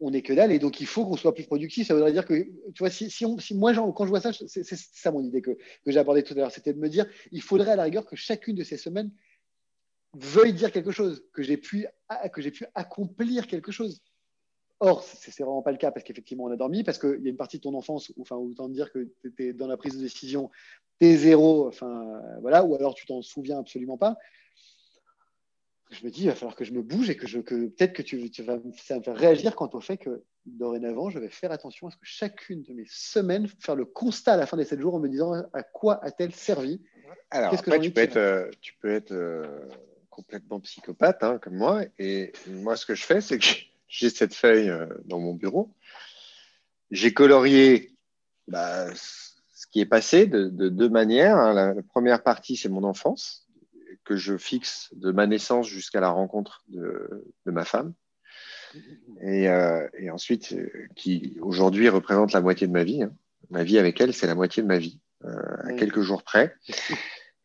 [0.00, 1.86] on n'est que dalle et donc il faut qu'on soit plus productif.
[1.86, 5.10] Ça voudrait dire que, tu vois, si, si, moi, quand je vois ça, c'est ça
[5.10, 5.56] mon idée que,
[5.86, 8.16] j'ai abordée tout à l'heure, c'était de me dire, il faudrait à la rigueur que
[8.16, 9.10] chacune de ces semaines
[10.14, 11.86] veuille dire quelque chose, que j'ai pu,
[12.32, 14.00] que pu accomplir quelque chose.
[14.80, 17.26] Or, ce n'est vraiment pas le cas parce qu'effectivement, on a dormi, parce qu'il y
[17.26, 19.76] a une partie de ton enfance, où, enfin, autant dire que tu étais dans la
[19.76, 20.50] prise de décision,
[20.98, 24.16] tu es zéro, enfin, voilà, ou alors tu t'en souviens absolument pas
[25.90, 27.92] je me dis, il va falloir que je me bouge et que, je, que peut-être
[27.92, 31.50] que tu, vas, ça me faire réagir quant au fait que dorénavant, je vais faire
[31.50, 34.64] attention à ce que chacune de mes semaines, faire le constat à la fin des
[34.64, 36.80] sept jours en me disant à quoi a-t-elle servi?
[37.30, 39.44] Alors, après, tu, peux être, euh, tu peux être euh,
[40.10, 41.82] complètement psychopathe, hein, comme moi.
[41.98, 43.46] Et moi, ce que je fais, c'est que
[43.88, 45.74] j'ai cette feuille euh, dans mon bureau.
[46.92, 47.96] J'ai colorié
[48.46, 51.36] bah, ce qui est passé de, deux manières.
[51.36, 51.52] Hein.
[51.52, 53.48] la première partie, c'est mon enfance
[54.10, 57.94] que je fixe de ma naissance jusqu'à la rencontre de, ma femme.
[59.22, 63.04] Et, euh, ensuite, euh, qui aujourd'hui représente la moitié de ma vie.
[63.04, 63.12] Hein.
[63.50, 66.56] Ma vie avec elle, c'est la moitié de ma vie, euh, à quelques jours près.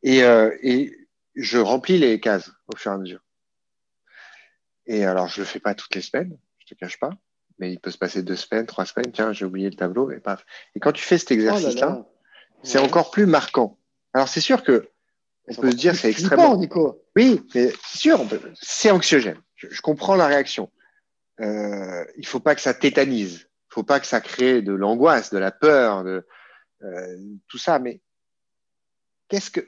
[0.01, 3.23] Et, et, je remplis les cases au fur et à mesure.
[4.87, 7.11] Et alors, je le fais pas toutes les semaines, je te cache pas,
[7.59, 9.11] mais il peut se passer deux semaines, trois semaines.
[9.11, 10.43] Tiens, j'ai oublié le tableau, et paf.
[10.73, 12.07] Et quand tu fais cet oh exercice-là,
[12.63, 13.77] c'est encore plus marquant.
[14.13, 14.89] Alors, c'est sûr que
[15.47, 16.57] on peut se dire c'est extrêmement.
[16.57, 17.03] Nico.
[17.15, 18.25] Oui, mais c'est sûr,
[18.61, 19.39] c'est anxiogène.
[19.55, 20.71] Je, comprends la réaction.
[21.39, 23.47] Euh, il faut pas que ça tétanise.
[23.69, 26.25] Il faut pas que ça crée de l'angoisse, de la peur, de
[26.83, 27.17] euh,
[27.47, 27.79] tout ça.
[27.79, 28.01] Mais
[29.27, 29.61] qu'est-ce que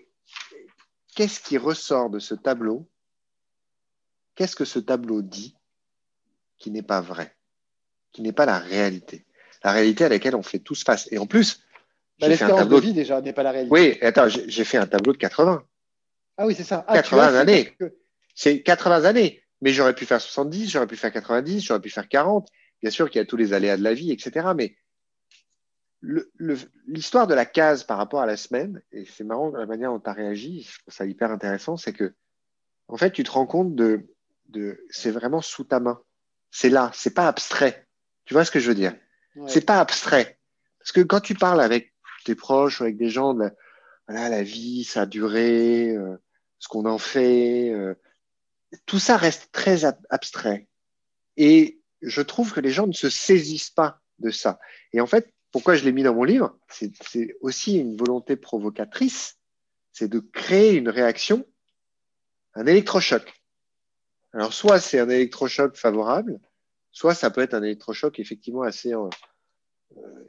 [1.16, 2.90] qu'est-ce qui ressort de ce tableau?
[4.36, 5.56] Qu'est-ce que ce tableau dit
[6.58, 7.36] qui n'est pas vrai,
[8.12, 9.26] qui n'est pas la réalité,
[9.64, 11.08] la réalité à laquelle on fait tous face.
[11.12, 11.62] Et en plus,
[12.20, 13.74] bah, l'espérance de vie, déjà, n'est pas la réalité.
[13.74, 15.64] Oui, attends, j'ai fait un tableau de 80.
[16.38, 16.86] Ah oui, c'est ça.
[16.92, 17.76] 80 ah, années.
[18.36, 19.44] C'est 80 années.
[19.62, 22.48] Mais j'aurais pu faire 70, j'aurais pu faire 90, j'aurais pu faire 40.
[22.82, 24.50] Bien sûr qu'il y a tous les aléas de la vie, etc.
[24.56, 24.76] Mais
[26.88, 30.00] l'histoire de la case par rapport à la semaine, et c'est marrant la manière dont
[30.00, 32.14] tu as réagi, je trouve ça hyper intéressant, c'est que,
[32.88, 34.08] en fait, tu te rends compte de,
[34.50, 36.00] de c'est vraiment sous ta main.
[36.52, 37.88] C'est là, c'est pas abstrait.
[38.26, 38.96] Tu vois ce que je veux dire?
[39.48, 40.40] C'est pas abstrait.
[40.80, 41.94] Parce que quand tu parles avec
[42.28, 43.50] tes proches, avec des gens, de
[44.10, 46.18] la, la vie, ça a duré, euh,
[46.60, 47.96] ce qu'on en fait, euh,
[48.86, 50.68] tout ça reste très abstrait.
[51.38, 54.60] Et je trouve que les gens ne se saisissent pas de ça.
[54.92, 59.38] Et en fait, pourquoi je l'ai mis dans mon livre, c'est aussi une volonté provocatrice,
[59.94, 61.46] c'est de créer une réaction,
[62.56, 63.34] un électrochoc.
[64.34, 66.40] Alors, soit c'est un électrochoc favorable,
[66.92, 69.10] soit ça peut être un électrochoc effectivement assez euh,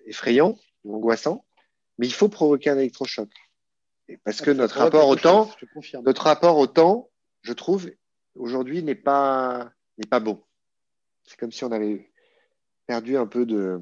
[0.07, 1.45] effrayant ou angoissant
[1.99, 3.29] mais il faut provoquer un électrochoc.
[4.25, 5.51] parce que notre rapport au temps,
[6.05, 7.11] notre rapport au temps,
[7.43, 7.91] je trouve,
[8.35, 10.43] aujourd'hui n'est pas, n'est pas bon.
[11.25, 12.11] C'est comme si on avait
[12.87, 13.81] perdu un peu de,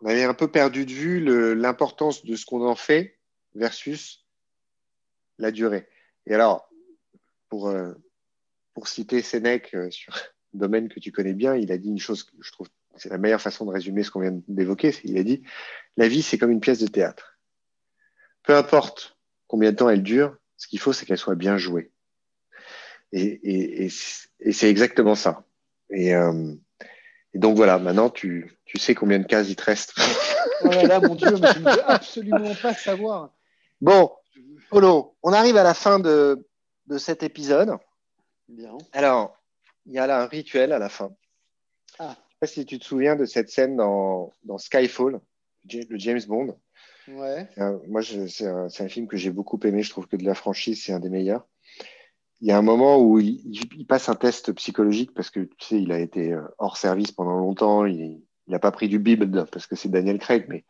[0.00, 3.18] on avait un peu perdu de vue l'importance de ce qu'on en fait
[3.54, 4.26] versus
[5.38, 5.88] la durée.
[6.26, 6.68] Et alors,
[7.48, 7.94] pour, euh,
[8.74, 10.14] pour citer Sénèque euh, sur
[10.54, 12.68] un domaine que tu connais bien, il a dit une chose que je trouve
[12.98, 14.94] c'est la meilleure façon de résumer ce qu'on vient d'évoquer.
[15.04, 15.42] Il a dit,
[15.96, 17.38] la vie, c'est comme une pièce de théâtre.
[18.42, 21.90] Peu importe combien de temps elle dure, ce qu'il faut, c'est qu'elle soit bien jouée.
[23.12, 25.44] Et, c'est exactement ça.
[25.92, 26.54] Euh,
[27.32, 29.94] et, donc voilà, maintenant, tu, sais combien de cases il te reste.
[30.64, 33.30] oh là là, mon Dieu, mais je ne veux absolument pas savoir.
[33.80, 34.12] Bon,
[34.70, 36.44] Polo, on arrive à la fin de,
[36.98, 37.76] cet épisode.
[38.48, 38.76] Bien.
[38.92, 39.36] Alors,
[39.86, 41.10] il y a là un rituel à la fin.
[41.98, 45.20] Ah sais pas si tu te souviens de cette scène dans, dans Skyfall,
[45.72, 46.56] le James Bond.
[47.08, 47.48] Ouais.
[47.88, 49.82] moi, c'est un, un, film que j'ai beaucoup aimé.
[49.82, 51.46] Je trouve que de la franchise, c'est un des meilleurs.
[52.40, 53.40] Il y a un moment où il,
[53.76, 57.10] il, passe un test psychologique parce que tu sais, il a été euh, hors service
[57.10, 57.86] pendant longtemps.
[57.86, 60.64] Il n'a pas pris du bib parce que c'est Daniel Craig, mais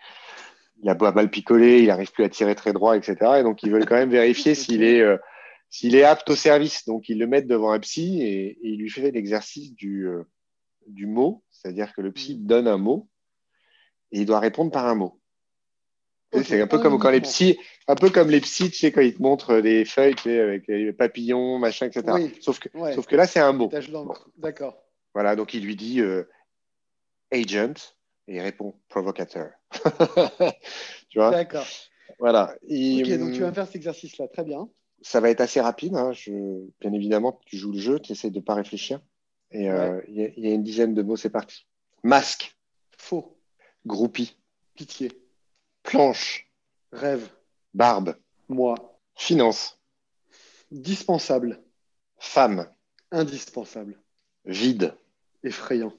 [0.82, 3.16] il a mal picolé, il n'arrive plus à tirer très droit, etc.
[3.40, 5.18] Et donc, ils veulent quand même vérifier s'il est, euh,
[5.68, 6.86] s'il est apte au service.
[6.86, 10.22] Donc, ils le mettent devant un psy et, et il lui fait l'exercice du, euh,
[10.89, 13.09] du mot, c'est-à-dire que le psy donne un mot
[14.12, 15.20] et il doit répondre par un mot.
[16.45, 18.93] C'est un peu Ah, comme quand les psys, un peu comme les psys, tu sais,
[18.93, 22.03] quand ils te montrent des feuilles, tu sais, avec les papillons, machin, etc.
[22.14, 22.36] Oui.
[22.41, 22.93] Sauf que, Ouais.
[22.95, 23.70] sauf que là, c'est un mot.
[24.36, 24.82] D'accord.
[25.14, 26.24] Voilà, donc il lui dit euh,
[27.32, 27.95] agent
[28.26, 29.51] et il répond provocateur.
[31.09, 31.30] tu vois?
[31.30, 31.66] D'accord.
[32.18, 32.55] Voilà.
[32.68, 34.28] Et, Ok, donc tu vas hum, faire cet exercice-là.
[34.28, 34.68] Très bien.
[35.01, 35.95] Ça va être assez rapide.
[35.95, 36.12] hein.
[36.12, 39.01] Je- bien évidemment, tu joues le jeu, tu essaies de ne pas réfléchir.
[39.51, 41.66] Et euh, il y, a- il y a une dizaine de mots, c'est parti.
[42.03, 42.57] Masque,
[42.96, 43.36] Faux.
[43.86, 44.36] groupie,
[44.74, 45.11] Pitié.
[45.82, 46.51] planche,
[46.92, 47.28] Rêve.
[47.74, 48.16] barbe,
[48.49, 48.74] Moi.
[49.14, 49.78] finance,
[50.70, 51.62] Dispensable.
[52.18, 52.70] femme,
[53.11, 53.99] Indispensable.
[54.44, 54.94] vide,
[55.42, 55.92] Effrayant.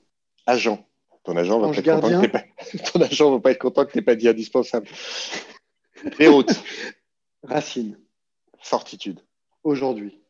[0.46, 0.86] agent.
[1.24, 2.44] Ton agent va pas être content que pas...
[2.94, 4.88] Ton agent va pas être content que tu pas dit indispensable.
[6.20, 6.52] Déroute,
[7.44, 8.00] Racine.
[8.62, 9.20] fortitude.
[9.64, 10.22] Aujourd'hui.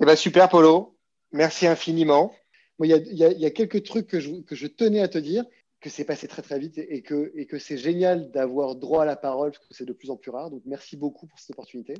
[0.00, 0.96] Eh ben super, Polo.
[1.32, 2.32] Merci infiniment.
[2.82, 5.44] Il y a, quelques trucs que je, tenais à te dire,
[5.80, 9.52] que c'est passé très très vite et, que, c'est génial d'avoir droit à la parole,
[9.52, 10.50] parce que c'est de plus en plus rare.
[10.50, 11.94] Donc merci beaucoup pour cette opportunité.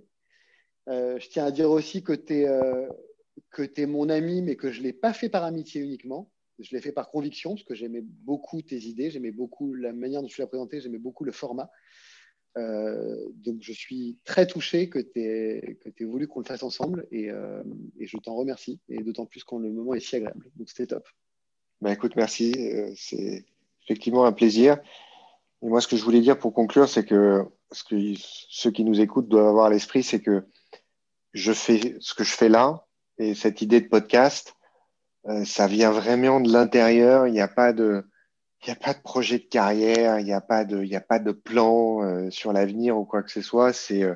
[0.88, 4.78] Euh, je tiens à dire aussi que tu es, es mon ami, mais que je
[4.78, 6.30] ne l'ai pas fait par amitié uniquement.
[6.58, 10.22] Je l'ai fait par conviction, parce que j'aimais beaucoup tes idées, j'aimais beaucoup la manière
[10.22, 11.70] dont tu l'as présenté, j'aimais beaucoup le format.
[12.58, 17.30] Euh, donc je suis très touché que tu aies, voulu qu'on le fasse ensemble et,
[17.30, 17.62] euh,
[17.96, 20.50] et je t'en remercie, et d'autant plus quand le moment est si agréable.
[20.56, 21.08] Donc c'était top.
[21.80, 22.52] Ben, écoute, merci.
[22.58, 23.44] Euh, c'est
[23.84, 24.78] effectivement un plaisir.
[25.62, 28.84] Et moi, ce que je voulais dire pour conclure, c'est que ce que ceux qui
[28.84, 30.44] nous écoutent doivent avoir à l'esprit, c'est que
[31.32, 32.86] je fais ce que je fais là
[33.18, 34.56] et cette idée de podcast,
[35.44, 37.26] ça vient vraiment de l'intérieur.
[37.26, 38.02] Il n'y a pas de,
[38.62, 41.18] il n'y a pas de projet de carrière, il n'y a pas de, a pas
[41.18, 43.72] de plan euh, sur l'avenir ou quoi que ce soit.
[43.72, 44.14] C'est, euh,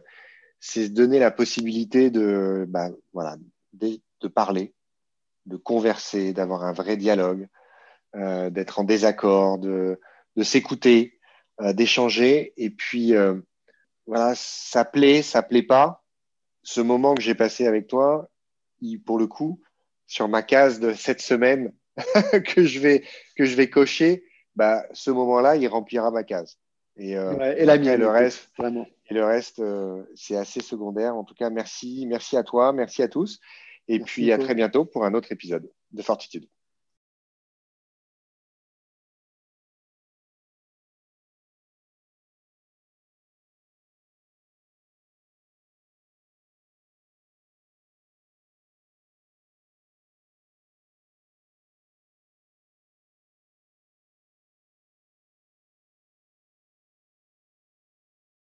[0.65, 3.37] se donner la possibilité de, bah, voilà,
[3.75, 4.73] de parler,
[5.45, 7.49] de converser, d'avoir un vrai dialogue,
[8.17, 10.01] euh, d'être en désaccord, de,
[10.37, 11.19] de s'écouter,
[11.61, 12.55] euh, d'échanger.
[12.57, 13.39] Et puis, euh,
[14.07, 16.03] voilà, ça plaît, ça plaît pas.
[16.63, 18.31] Ce moment que j'ai passé avec toi,
[18.81, 19.61] il, pour le coup,
[20.07, 21.75] sur ma case de cette semaine
[22.55, 23.05] que je vais
[23.37, 24.25] que je vais cocher,
[24.57, 26.59] bah, ce moment-là, il remplira ma case.
[26.97, 28.87] Et, euh, Ouais, et la mienne, le reste, vraiment.
[29.11, 31.17] et le reste, euh, c'est assez secondaire.
[31.17, 33.41] En tout cas, merci, merci à toi, merci à tous.
[33.89, 36.47] Et Merci, puis à très bientôt pour un autre épisode de Fortitude.